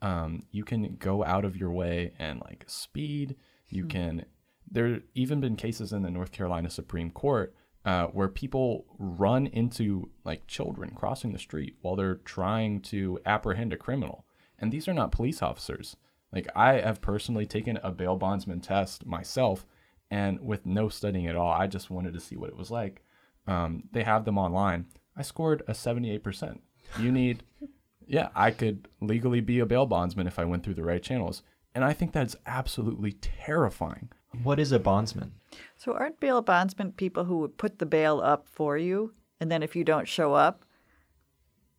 um, 0.00 0.44
you 0.52 0.62
can 0.62 0.94
go 1.00 1.24
out 1.24 1.44
of 1.44 1.56
your 1.56 1.72
way 1.72 2.12
and 2.20 2.40
like 2.42 2.62
speed. 2.68 3.34
You 3.68 3.82
hmm. 3.82 3.88
can 3.88 4.24
there 4.70 5.00
even 5.16 5.40
been 5.40 5.56
cases 5.56 5.92
in 5.92 6.02
the 6.02 6.10
North 6.10 6.30
Carolina 6.30 6.70
Supreme 6.70 7.10
Court 7.10 7.52
uh, 7.84 8.06
where 8.06 8.28
people 8.28 8.84
run 8.98 9.46
into 9.46 10.10
like 10.24 10.46
children 10.46 10.90
crossing 10.94 11.32
the 11.32 11.38
street 11.38 11.76
while 11.82 11.96
they're 11.96 12.16
trying 12.16 12.80
to 12.80 13.18
apprehend 13.26 13.72
a 13.72 13.76
criminal, 13.76 14.24
and 14.58 14.72
these 14.72 14.88
are 14.88 14.94
not 14.94 15.12
police 15.12 15.42
officers. 15.42 15.96
Like 16.32 16.48
I 16.54 16.74
have 16.74 17.00
personally 17.00 17.46
taken 17.46 17.78
a 17.82 17.90
bail 17.90 18.16
bondsman 18.16 18.60
test 18.60 19.04
myself, 19.04 19.66
and 20.10 20.40
with 20.40 20.66
no 20.66 20.88
studying 20.88 21.26
at 21.26 21.36
all, 21.36 21.50
I 21.50 21.66
just 21.66 21.90
wanted 21.90 22.14
to 22.14 22.20
see 22.20 22.36
what 22.36 22.50
it 22.50 22.56
was 22.56 22.70
like. 22.70 23.02
Um, 23.46 23.84
they 23.92 24.04
have 24.04 24.24
them 24.24 24.38
online. 24.38 24.86
I 25.16 25.22
scored 25.22 25.62
a 25.66 25.72
78%. 25.72 26.58
You 26.98 27.12
need, 27.12 27.42
yeah, 28.06 28.28
I 28.34 28.50
could 28.50 28.88
legally 29.00 29.40
be 29.40 29.58
a 29.58 29.66
bail 29.66 29.86
bondsman 29.86 30.26
if 30.26 30.38
I 30.38 30.44
went 30.44 30.64
through 30.64 30.74
the 30.74 30.84
right 30.84 31.02
channels. 31.02 31.42
And 31.74 31.84
I 31.84 31.92
think 31.92 32.12
that's 32.12 32.36
absolutely 32.46 33.12
terrifying. 33.12 34.10
What 34.42 34.58
is 34.58 34.72
a 34.72 34.78
bondsman? 34.78 35.32
So, 35.76 35.92
aren't 35.92 36.20
bail 36.20 36.40
bondsmen 36.40 36.92
people 36.92 37.24
who 37.24 37.38
would 37.38 37.58
put 37.58 37.78
the 37.78 37.86
bail 37.86 38.20
up 38.20 38.46
for 38.48 38.78
you? 38.78 39.12
And 39.40 39.50
then 39.50 39.62
if 39.62 39.76
you 39.76 39.84
don't 39.84 40.08
show 40.08 40.34
up, 40.34 40.64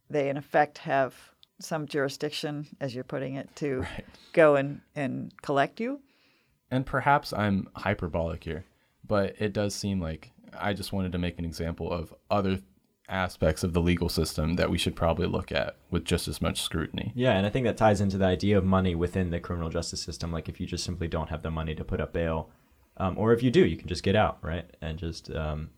they 0.10 0.30
in 0.30 0.38
effect 0.38 0.80
have 0.80 1.16
some 1.60 1.88
jurisdiction, 1.88 2.68
as 2.80 2.94
you're 2.94 3.04
putting 3.04 3.36
it, 3.36 3.56
to 3.58 3.80
right. 3.82 4.06
go 4.34 4.56
and, 4.56 4.82
and 4.96 5.34
collect 5.42 5.80
you? 5.80 6.02
And 6.70 6.86
perhaps 6.86 7.34
I'm 7.34 7.70
hyperbolic 7.76 8.44
here, 8.44 8.66
but 9.08 9.36
it 9.40 9.54
does 9.54 9.74
seem 9.74 10.00
like 10.02 10.32
I 10.60 10.74
just 10.74 10.94
wanted 10.94 11.12
to 11.14 11.18
make 11.18 11.40
an 11.40 11.46
example 11.46 11.92
of 11.92 12.14
other 12.30 12.60
aspects 13.10 13.64
of 13.64 13.74
the 13.74 13.82
legal 13.82 14.10
system 14.10 14.56
that 14.56 14.70
we 14.70 14.78
should 14.78 14.96
probably 14.96 15.28
look 15.28 15.52
at 15.52 15.78
with 15.92 16.06
just 16.06 16.28
as 16.28 16.42
much 16.42 16.62
scrutiny. 16.62 17.12
Yeah, 17.16 17.34
and 17.34 17.46
I 17.46 17.50
think 17.50 17.66
that 17.66 17.78
ties 17.78 18.02
into 18.02 18.18
the 18.18 18.26
idea 18.26 18.58
of 18.58 18.64
money 18.64 18.96
within 18.96 19.30
the 19.30 19.40
criminal 19.40 19.70
justice 19.70 20.02
system. 20.02 20.32
Like 20.32 20.48
if 20.48 20.60
you 20.60 20.66
just 20.66 20.84
simply 20.84 21.08
don't 21.08 21.30
have 21.30 21.44
the 21.44 21.52
money 21.52 21.76
to 21.76 21.84
put 21.84 22.00
up 22.00 22.14
bail, 22.14 22.50
um, 22.98 23.18
or 23.18 23.34
if 23.34 23.44
you 23.44 23.52
do, 23.52 23.66
you 23.66 23.78
can 23.78 23.88
just 23.88 24.04
get 24.04 24.16
out, 24.16 24.38
right? 24.42 24.66
And 24.82 24.98
just, 24.98 25.30
um, 25.32 25.72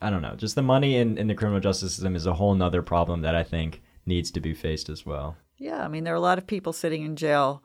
I 0.00 0.10
don't 0.10 0.22
know, 0.22 0.34
just 0.34 0.54
the 0.54 0.62
money 0.62 0.96
in, 0.96 1.18
in 1.18 1.26
the 1.26 1.34
criminal 1.34 1.60
justice 1.60 1.94
system 1.94 2.16
is 2.16 2.26
a 2.26 2.34
whole 2.34 2.54
nother 2.54 2.82
problem 2.82 3.22
that 3.22 3.34
I 3.34 3.42
think 3.42 3.82
needs 4.04 4.30
to 4.32 4.40
be 4.40 4.54
faced 4.54 4.88
as 4.88 5.04
well. 5.06 5.36
Yeah, 5.58 5.82
I 5.82 5.88
mean, 5.88 6.04
there 6.04 6.14
are 6.14 6.16
a 6.16 6.20
lot 6.20 6.38
of 6.38 6.46
people 6.46 6.72
sitting 6.72 7.04
in 7.04 7.16
jail 7.16 7.62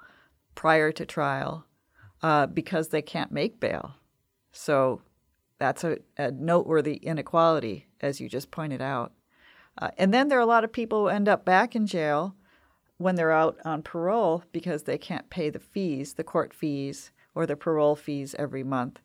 prior 0.56 0.92
to 0.92 1.06
trial 1.06 1.66
uh, 2.22 2.48
because 2.48 2.90
they 2.90 3.02
can't 3.02 3.32
make 3.32 3.60
bail. 3.60 3.96
So 4.52 5.02
that's 5.60 5.84
a, 5.84 5.98
a 6.18 6.32
noteworthy 6.32 6.96
inequality, 6.96 7.88
as 8.02 8.20
you 8.20 8.28
just 8.28 8.52
pointed 8.52 8.82
out. 8.82 9.14
Uh, 9.78 9.92
and 9.98 10.14
then 10.14 10.28
there 10.28 10.38
are 10.38 10.42
a 10.42 10.46
lot 10.46 10.64
of 10.64 10.74
people 10.74 11.02
who 11.02 11.08
end 11.08 11.30
up 11.30 11.46
back 11.46 11.76
in 11.76 11.88
jail 11.88 12.36
when 12.98 13.16
they're 13.16 13.32
out 13.32 13.58
on 13.66 13.82
parole 13.82 14.44
because 14.52 14.84
they 14.84 14.98
can't 14.98 15.30
pay 15.30 15.50
the 15.50 15.60
fees, 15.60 16.14
the 16.14 16.24
court 16.24 16.54
fees 16.54 17.12
or 17.34 17.46
the 17.46 17.56
parole 17.56 17.96
fees 17.96 18.36
every 18.38 18.64
month. 18.64 19.00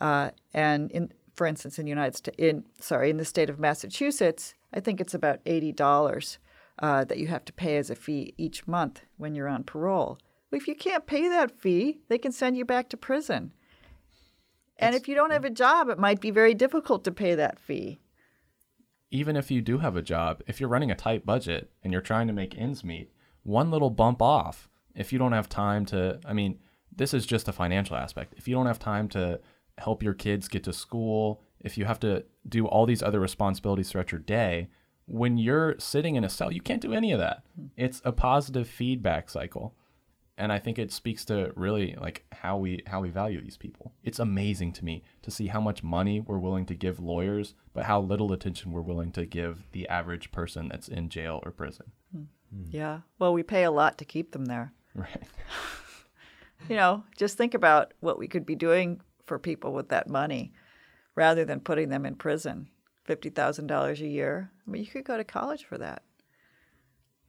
Uh, 0.00 0.30
and 0.52 0.90
in, 0.92 1.12
for 1.34 1.46
instance, 1.46 1.78
in 1.78 1.84
the 1.84 1.90
United 1.90 2.16
States, 2.16 2.36
in 2.38 2.64
sorry, 2.80 3.10
in 3.10 3.16
the 3.16 3.24
state 3.24 3.50
of 3.50 3.58
Massachusetts, 3.58 4.54
I 4.72 4.80
think 4.80 5.00
it's 5.00 5.14
about 5.14 5.40
eighty 5.46 5.72
dollars 5.72 6.38
uh, 6.78 7.04
that 7.04 7.18
you 7.18 7.26
have 7.28 7.44
to 7.44 7.52
pay 7.52 7.76
as 7.76 7.90
a 7.90 7.94
fee 7.94 8.34
each 8.36 8.66
month 8.66 9.02
when 9.16 9.34
you're 9.34 9.48
on 9.48 9.64
parole. 9.64 10.18
If 10.50 10.68
you 10.68 10.74
can't 10.74 11.06
pay 11.06 11.28
that 11.28 11.50
fee, 11.50 11.98
they 12.08 12.18
can 12.18 12.32
send 12.32 12.56
you 12.56 12.64
back 12.64 12.88
to 12.90 12.96
prison. 12.96 13.52
And 14.78 14.94
if 14.94 15.08
you 15.08 15.14
don't 15.14 15.32
have 15.32 15.44
a 15.44 15.50
job, 15.50 15.88
it 15.88 15.98
might 15.98 16.20
be 16.20 16.30
very 16.30 16.54
difficult 16.54 17.04
to 17.04 17.12
pay 17.12 17.34
that 17.34 17.58
fee. 17.58 18.00
Even 19.14 19.36
if 19.36 19.48
you 19.48 19.62
do 19.62 19.78
have 19.78 19.94
a 19.94 20.02
job, 20.02 20.42
if 20.48 20.58
you're 20.58 20.68
running 20.68 20.90
a 20.90 20.96
tight 20.96 21.24
budget 21.24 21.70
and 21.84 21.92
you're 21.92 22.02
trying 22.02 22.26
to 22.26 22.32
make 22.32 22.58
ends 22.58 22.82
meet, 22.82 23.12
one 23.44 23.70
little 23.70 23.90
bump 23.90 24.20
off, 24.20 24.68
if 24.96 25.12
you 25.12 25.20
don't 25.20 25.30
have 25.30 25.48
time 25.48 25.86
to, 25.86 26.18
I 26.26 26.32
mean, 26.32 26.58
this 26.90 27.14
is 27.14 27.24
just 27.24 27.46
a 27.46 27.52
financial 27.52 27.94
aspect. 27.94 28.34
If 28.36 28.48
you 28.48 28.56
don't 28.56 28.66
have 28.66 28.80
time 28.80 29.08
to 29.10 29.38
help 29.78 30.02
your 30.02 30.14
kids 30.14 30.48
get 30.48 30.64
to 30.64 30.72
school, 30.72 31.44
if 31.60 31.78
you 31.78 31.84
have 31.84 32.00
to 32.00 32.24
do 32.48 32.66
all 32.66 32.86
these 32.86 33.04
other 33.04 33.20
responsibilities 33.20 33.88
throughout 33.88 34.10
your 34.10 34.20
day, 34.20 34.68
when 35.06 35.38
you're 35.38 35.78
sitting 35.78 36.16
in 36.16 36.24
a 36.24 36.28
cell, 36.28 36.50
you 36.50 36.60
can't 36.60 36.82
do 36.82 36.92
any 36.92 37.12
of 37.12 37.20
that. 37.20 37.44
Hmm. 37.54 37.66
It's 37.76 38.02
a 38.04 38.10
positive 38.10 38.68
feedback 38.68 39.30
cycle. 39.30 39.76
And 40.36 40.52
I 40.52 40.58
think 40.58 40.78
it 40.78 40.90
speaks 40.90 41.24
to 41.26 41.52
really 41.54 41.94
like 42.00 42.24
how 42.32 42.56
we 42.56 42.82
how 42.86 43.00
we 43.00 43.10
value 43.10 43.40
these 43.40 43.56
people. 43.56 43.92
It's 44.02 44.18
amazing 44.18 44.72
to 44.74 44.84
me 44.84 45.04
to 45.22 45.30
see 45.30 45.46
how 45.46 45.60
much 45.60 45.84
money 45.84 46.20
we're 46.20 46.38
willing 46.38 46.66
to 46.66 46.74
give 46.74 46.98
lawyers, 46.98 47.54
but 47.72 47.84
how 47.84 48.00
little 48.00 48.32
attention 48.32 48.72
we're 48.72 48.80
willing 48.80 49.12
to 49.12 49.26
give 49.26 49.62
the 49.72 49.88
average 49.88 50.32
person 50.32 50.68
that's 50.68 50.88
in 50.88 51.08
jail 51.08 51.40
or 51.44 51.52
prison. 51.52 51.92
Hmm. 52.12 52.24
Yeah. 52.68 53.00
Well, 53.18 53.32
we 53.32 53.42
pay 53.44 53.62
a 53.62 53.70
lot 53.70 53.98
to 53.98 54.04
keep 54.04 54.32
them 54.32 54.46
there. 54.46 54.72
Right. 54.94 55.22
You 56.68 56.76
know, 56.76 57.04
just 57.16 57.36
think 57.36 57.54
about 57.54 57.92
what 58.00 58.18
we 58.18 58.28
could 58.28 58.46
be 58.46 58.54
doing 58.54 59.00
for 59.24 59.38
people 59.38 59.72
with 59.72 59.90
that 59.90 60.08
money 60.08 60.52
rather 61.14 61.44
than 61.44 61.60
putting 61.60 61.90
them 61.90 62.06
in 62.06 62.14
prison. 62.14 62.68
$50,000 63.08 64.00
a 64.00 64.06
year. 64.06 64.50
I 64.66 64.70
mean, 64.70 64.82
you 64.82 64.88
could 64.88 65.04
go 65.04 65.18
to 65.18 65.24
college 65.24 65.64
for 65.64 65.76
that. 65.76 66.02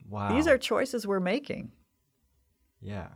Wow. 0.08 0.34
These 0.34 0.46
are 0.46 0.56
choices 0.56 1.06
we're 1.06 1.20
making. 1.20 1.70
Yeah, 2.86 3.08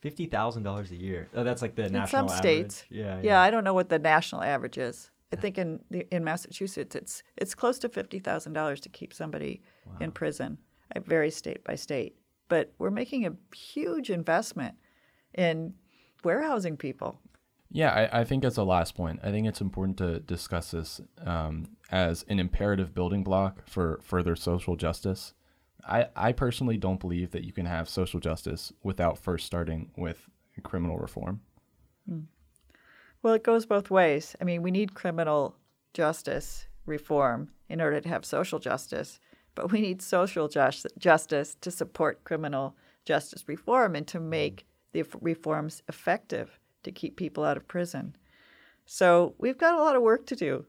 fifty 0.00 0.26
thousand 0.26 0.62
dollars 0.62 0.90
a 0.90 0.96
year. 0.96 1.28
Oh, 1.34 1.44
that's 1.44 1.62
like 1.62 1.74
the 1.74 1.86
in 1.86 1.92
national 1.92 2.28
some 2.28 2.38
average. 2.38 2.72
states. 2.72 2.84
Yeah, 2.90 3.20
yeah. 3.22 3.40
I 3.40 3.50
don't 3.50 3.64
know 3.64 3.74
what 3.74 3.88
the 3.90 3.98
national 3.98 4.42
average 4.42 4.78
is. 4.78 5.10
I 5.32 5.36
think 5.36 5.56
in 5.58 5.80
the, 5.90 6.06
in 6.14 6.24
Massachusetts, 6.24 6.94
it's 6.94 7.22
it's 7.36 7.54
close 7.54 7.78
to 7.80 7.88
fifty 7.88 8.18
thousand 8.18 8.54
dollars 8.54 8.80
to 8.80 8.88
keep 8.88 9.12
somebody 9.14 9.62
in 10.00 10.12
prison. 10.12 10.58
It 10.94 11.06
varies 11.06 11.36
state 11.36 11.64
by 11.64 11.74
state, 11.74 12.16
but 12.48 12.72
we're 12.78 12.90
making 12.90 13.26
a 13.26 13.32
huge 13.54 14.10
investment 14.10 14.74
in 15.34 15.74
warehousing 16.24 16.76
people. 16.76 17.20
Yeah, 17.70 17.90
I, 17.90 18.20
I 18.20 18.24
think 18.24 18.44
as 18.44 18.58
a 18.58 18.64
last 18.64 18.94
point, 18.94 19.20
I 19.22 19.30
think 19.30 19.46
it's 19.46 19.62
important 19.62 19.96
to 19.98 20.20
discuss 20.20 20.72
this 20.72 21.00
um, 21.24 21.64
as 21.90 22.24
an 22.28 22.38
imperative 22.38 22.94
building 22.94 23.24
block 23.24 23.66
for 23.66 23.98
further 24.02 24.36
social 24.36 24.76
justice. 24.76 25.32
I, 25.86 26.06
I 26.14 26.32
personally 26.32 26.76
don't 26.76 27.00
believe 27.00 27.30
that 27.32 27.44
you 27.44 27.52
can 27.52 27.66
have 27.66 27.88
social 27.88 28.20
justice 28.20 28.72
without 28.82 29.18
first 29.18 29.46
starting 29.46 29.90
with 29.96 30.28
criminal 30.62 30.98
reform. 30.98 31.40
Hmm. 32.08 32.20
Well, 33.22 33.34
it 33.34 33.44
goes 33.44 33.66
both 33.66 33.90
ways. 33.90 34.36
I 34.40 34.44
mean, 34.44 34.62
we 34.62 34.70
need 34.70 34.94
criminal 34.94 35.56
justice 35.94 36.66
reform 36.86 37.50
in 37.68 37.80
order 37.80 38.00
to 38.00 38.08
have 38.08 38.24
social 38.24 38.58
justice, 38.58 39.20
but 39.54 39.70
we 39.70 39.80
need 39.80 40.02
social 40.02 40.48
just, 40.48 40.86
justice 40.98 41.56
to 41.60 41.70
support 41.70 42.24
criminal 42.24 42.76
justice 43.04 43.44
reform 43.46 43.94
and 43.94 44.06
to 44.08 44.20
make 44.20 44.66
the 44.92 45.04
reforms 45.20 45.82
effective 45.88 46.58
to 46.82 46.92
keep 46.92 47.16
people 47.16 47.44
out 47.44 47.56
of 47.56 47.68
prison. 47.68 48.16
So 48.84 49.34
we've 49.38 49.58
got 49.58 49.74
a 49.74 49.82
lot 49.82 49.96
of 49.96 50.02
work 50.02 50.26
to 50.26 50.36
do. 50.36 50.66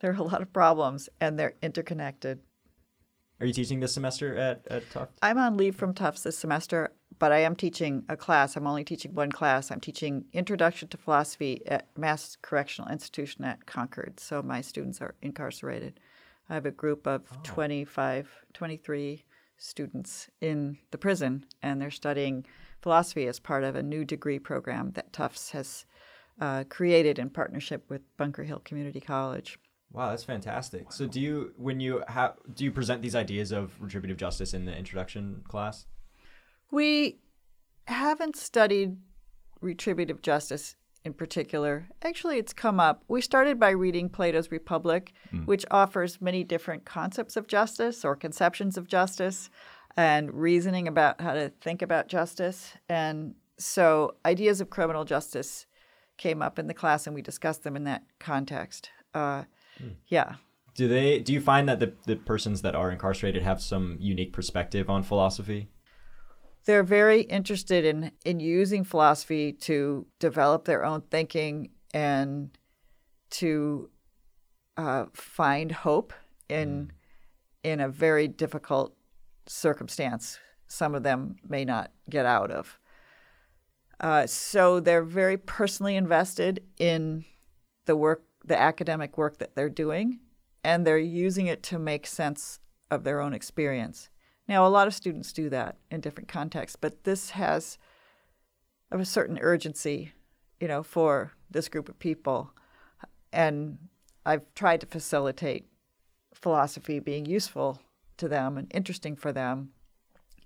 There 0.00 0.12
are 0.12 0.16
a 0.16 0.22
lot 0.22 0.42
of 0.42 0.52
problems, 0.52 1.08
and 1.20 1.38
they're 1.38 1.54
interconnected. 1.62 2.40
Are 3.40 3.46
you 3.46 3.52
teaching 3.52 3.80
this 3.80 3.92
semester 3.92 4.36
at 4.36 4.66
at 4.68 4.90
Tufts? 4.90 5.18
I'm 5.20 5.38
on 5.38 5.56
leave 5.56 5.76
from 5.76 5.92
Tufts 5.92 6.22
this 6.22 6.38
semester, 6.38 6.92
but 7.18 7.32
I 7.32 7.38
am 7.38 7.54
teaching 7.54 8.04
a 8.08 8.16
class. 8.16 8.56
I'm 8.56 8.66
only 8.66 8.84
teaching 8.84 9.14
one 9.14 9.30
class. 9.30 9.70
I'm 9.70 9.80
teaching 9.80 10.24
Introduction 10.32 10.88
to 10.88 10.96
Philosophy 10.96 11.60
at 11.66 11.88
Mass 11.98 12.36
Correctional 12.40 12.90
Institution 12.90 13.44
at 13.44 13.66
Concord. 13.66 14.20
So 14.20 14.42
my 14.42 14.62
students 14.62 15.00
are 15.02 15.14
incarcerated. 15.20 16.00
I 16.48 16.54
have 16.54 16.64
a 16.64 16.70
group 16.70 17.06
of 17.06 17.22
25, 17.42 18.28
23 18.54 19.24
students 19.58 20.30
in 20.40 20.78
the 20.90 20.98
prison, 20.98 21.44
and 21.62 21.80
they're 21.80 21.90
studying 21.90 22.46
philosophy 22.80 23.26
as 23.26 23.40
part 23.40 23.64
of 23.64 23.74
a 23.74 23.82
new 23.82 24.04
degree 24.04 24.38
program 24.38 24.92
that 24.92 25.12
Tufts 25.12 25.50
has 25.50 25.84
uh, 26.40 26.64
created 26.68 27.18
in 27.18 27.30
partnership 27.30 27.84
with 27.88 28.02
Bunker 28.16 28.44
Hill 28.44 28.60
Community 28.64 29.00
College. 29.00 29.58
Wow, 29.92 30.10
that's 30.10 30.24
fantastic. 30.24 30.92
So 30.92 31.06
do 31.06 31.20
you 31.20 31.52
when 31.56 31.80
you 31.80 32.02
have 32.08 32.34
do 32.52 32.64
you 32.64 32.70
present 32.70 33.02
these 33.02 33.14
ideas 33.14 33.52
of 33.52 33.80
retributive 33.80 34.16
justice 34.16 34.52
in 34.52 34.64
the 34.64 34.76
introduction 34.76 35.42
class? 35.48 35.86
We 36.70 37.18
haven't 37.86 38.36
studied 38.36 38.96
retributive 39.60 40.20
justice 40.22 40.76
in 41.04 41.14
particular. 41.14 41.86
Actually, 42.02 42.38
it's 42.38 42.52
come 42.52 42.80
up. 42.80 43.04
We 43.06 43.20
started 43.20 43.60
by 43.60 43.70
reading 43.70 44.08
Plato's 44.08 44.50
Republic, 44.50 45.12
which 45.44 45.64
offers 45.70 46.20
many 46.20 46.42
different 46.42 46.84
concepts 46.84 47.36
of 47.36 47.46
justice 47.46 48.04
or 48.04 48.16
conceptions 48.16 48.76
of 48.76 48.88
justice 48.88 49.48
and 49.96 50.34
reasoning 50.34 50.88
about 50.88 51.20
how 51.20 51.34
to 51.34 51.52
think 51.60 51.80
about 51.80 52.08
justice. 52.08 52.72
And 52.88 53.36
so, 53.56 54.16
ideas 54.26 54.60
of 54.60 54.68
criminal 54.68 55.04
justice 55.04 55.66
came 56.18 56.42
up 56.42 56.58
in 56.58 56.66
the 56.66 56.74
class, 56.74 57.06
and 57.06 57.14
we 57.14 57.22
discussed 57.22 57.62
them 57.62 57.76
in 57.76 57.84
that 57.84 58.02
context. 58.18 58.90
Uh, 59.14 59.44
Yeah. 60.08 60.34
Do 60.74 60.88
they 60.88 61.18
do 61.20 61.32
you 61.32 61.40
find 61.40 61.68
that 61.68 61.80
the, 61.80 61.94
the 62.04 62.16
persons 62.16 62.62
that 62.62 62.74
are 62.74 62.90
incarcerated 62.90 63.42
have 63.42 63.62
some 63.62 63.96
unique 63.98 64.32
perspective 64.32 64.90
on 64.90 65.02
philosophy? 65.02 65.68
they're 66.66 66.82
very 66.82 67.22
interested 67.22 67.84
in 67.84 68.12
in 68.24 68.40
using 68.40 68.84
philosophy 68.84 69.52
to 69.52 70.06
develop 70.18 70.64
their 70.64 70.84
own 70.84 71.00
thinking 71.00 71.70
and 71.94 72.58
to 73.30 73.88
uh, 74.76 75.06
find 75.14 75.72
hope 75.72 76.12
in 76.48 76.92
in 77.62 77.80
a 77.80 77.88
very 77.88 78.28
difficult 78.28 78.94
circumstance. 79.46 80.38
Some 80.68 80.94
of 80.94 81.04
them 81.04 81.36
may 81.48 81.64
not 81.64 81.92
get 82.10 82.26
out 82.26 82.50
of. 82.50 82.78
Uh, 83.98 84.26
so 84.26 84.78
they're 84.78 85.02
very 85.02 85.38
personally 85.38 85.96
invested 85.96 86.62
in 86.78 87.24
the 87.86 87.96
work, 87.96 88.24
the 88.46 88.58
academic 88.58 89.18
work 89.18 89.38
that 89.38 89.54
they're 89.54 89.68
doing, 89.68 90.20
and 90.64 90.86
they're 90.86 90.98
using 90.98 91.46
it 91.46 91.62
to 91.64 91.78
make 91.78 92.06
sense 92.06 92.60
of 92.90 93.04
their 93.04 93.20
own 93.20 93.34
experience. 93.34 94.08
Now, 94.48 94.66
a 94.66 94.68
lot 94.68 94.86
of 94.86 94.94
students 94.94 95.32
do 95.32 95.50
that 95.50 95.76
in 95.90 96.00
different 96.00 96.28
contexts, 96.28 96.76
but 96.76 97.04
this 97.04 97.30
has 97.30 97.78
of 98.92 99.00
a 99.00 99.04
certain 99.04 99.38
urgency, 99.40 100.12
you 100.60 100.68
know, 100.68 100.82
for 100.82 101.32
this 101.50 101.68
group 101.68 101.88
of 101.88 101.98
people. 101.98 102.52
And 103.32 103.78
I've 104.24 104.42
tried 104.54 104.80
to 104.82 104.86
facilitate 104.86 105.66
philosophy 106.34 107.00
being 107.00 107.26
useful 107.26 107.80
to 108.18 108.28
them 108.28 108.56
and 108.56 108.70
interesting 108.72 109.16
for 109.16 109.32
them 109.32 109.70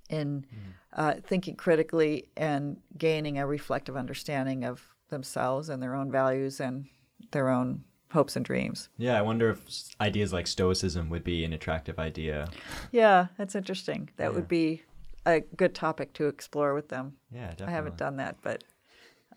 in 0.09 0.47
uh, 0.95 1.15
thinking 1.25 1.55
critically 1.55 2.29
and 2.37 2.79
gaining 2.97 3.39
a 3.39 3.47
reflective 3.47 3.97
understanding 3.97 4.65
of 4.65 4.83
themselves 5.09 5.69
and 5.69 5.83
their 5.83 5.95
own 5.95 6.11
values 6.11 6.61
and 6.61 6.87
their 7.33 7.49
own 7.49 7.85
hopes 8.13 8.37
and 8.37 8.45
dreams. 8.45 8.89
Yeah, 8.99 9.19
I 9.19 9.23
wonder 9.23 9.51
if 9.51 9.61
ideas 10.01 10.33
like 10.33 10.47
stoicism 10.47 11.11
would 11.11 11.25
be 11.25 11.45
an 11.45 11.53
attractive 11.53 11.99
idea. 11.99 12.49
Yeah, 12.93 13.29
that's 13.39 13.55
interesting. 13.55 14.11
That 14.17 14.35
would 14.35 14.49
be 14.49 14.83
a 15.27 15.41
good 15.41 15.75
topic 15.75 16.13
to 16.15 16.27
explore 16.27 16.75
with 16.75 16.89
them. 16.89 17.17
Yeah, 17.33 17.49
definitely. 17.51 17.67
I 17.67 17.71
haven't 17.71 17.97
done 17.97 18.17
that, 18.17 18.37
but 18.43 18.65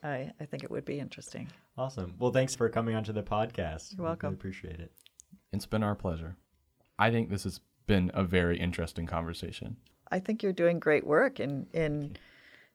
I, 0.04 0.32
I 0.40 0.46
think 0.46 0.64
it 0.64 0.72
would 0.72 0.86
be 0.86 1.00
interesting. 1.00 1.50
Awesome. 1.78 2.16
Well, 2.20 2.32
thanks 2.32 2.56
for 2.56 2.70
coming 2.70 2.96
onto 2.96 3.14
the 3.14 3.24
podcast. 3.24 3.98
You're 3.98 4.06
welcome. 4.06 4.30
Really 4.30 4.36
appreciate 4.36 4.80
it. 4.80 4.92
It's 5.52 5.66
been 5.66 5.84
our 5.84 5.96
pleasure. 5.96 6.36
I 6.98 7.12
think 7.12 7.30
this 7.30 7.44
has 7.44 7.60
been 7.88 8.12
a 8.14 8.24
very 8.24 8.60
interesting 8.60 9.06
conversation. 9.06 9.78
I 10.12 10.20
think 10.20 10.44
you're 10.44 10.54
doing 10.54 10.80
great 10.80 11.06
work 11.06 11.40
in, 11.40 11.68
in 11.74 12.16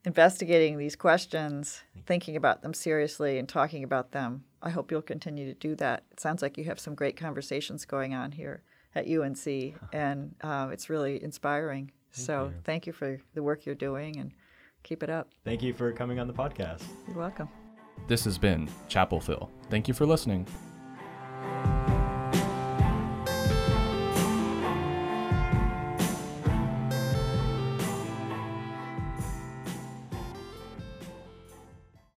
investigating 0.05 0.79
these 0.79 0.97
questions, 0.97 1.83
thinking 2.07 2.37
about 2.37 2.63
them 2.63 2.75
seriously, 2.75 3.39
and 3.39 3.49
talking 3.49 3.85
about 3.85 4.13
them. 4.13 4.45
I 4.63 4.71
hope 4.71 4.91
you'll 4.91 5.03
continue 5.03 5.47
to 5.47 5.55
do 5.55 5.75
that. 5.77 6.05
It 6.11 6.21
sounds 6.21 6.43
like 6.43 6.59
you 6.59 6.65
have 6.65 6.81
some 6.81 6.95
great 6.95 7.17
conversations 7.17 7.85
going 7.85 8.15
on 8.15 8.33
here 8.33 8.63
at 8.95 9.07
UNC, 9.09 9.47
and 9.93 10.35
uh, 10.43 10.69
it's 10.73 10.91
really 10.91 11.23
inspiring. 11.23 11.93
so 12.11 12.53
thank 12.65 12.87
you 12.87 12.93
for 12.93 13.19
the 13.35 13.43
work 13.43 13.67
you're 13.67 13.75
doing, 13.75 14.17
and 14.19 14.33
keep 14.83 15.03
it 15.03 15.11
up. 15.11 15.29
Thank 15.45 15.63
you 15.63 15.73
for 15.73 15.93
coming 15.93 16.19
on 16.19 16.27
the 16.27 16.35
podcast. 16.35 16.83
You're 17.07 17.19
welcome. 17.19 17.49
This 18.07 18.25
has 18.25 18.39
been 18.39 18.69
Chapel 18.89 19.21
Phil. 19.21 19.51
Thank 19.69 19.89
you 19.89 19.95
for 19.95 20.07
listening. 20.07 20.47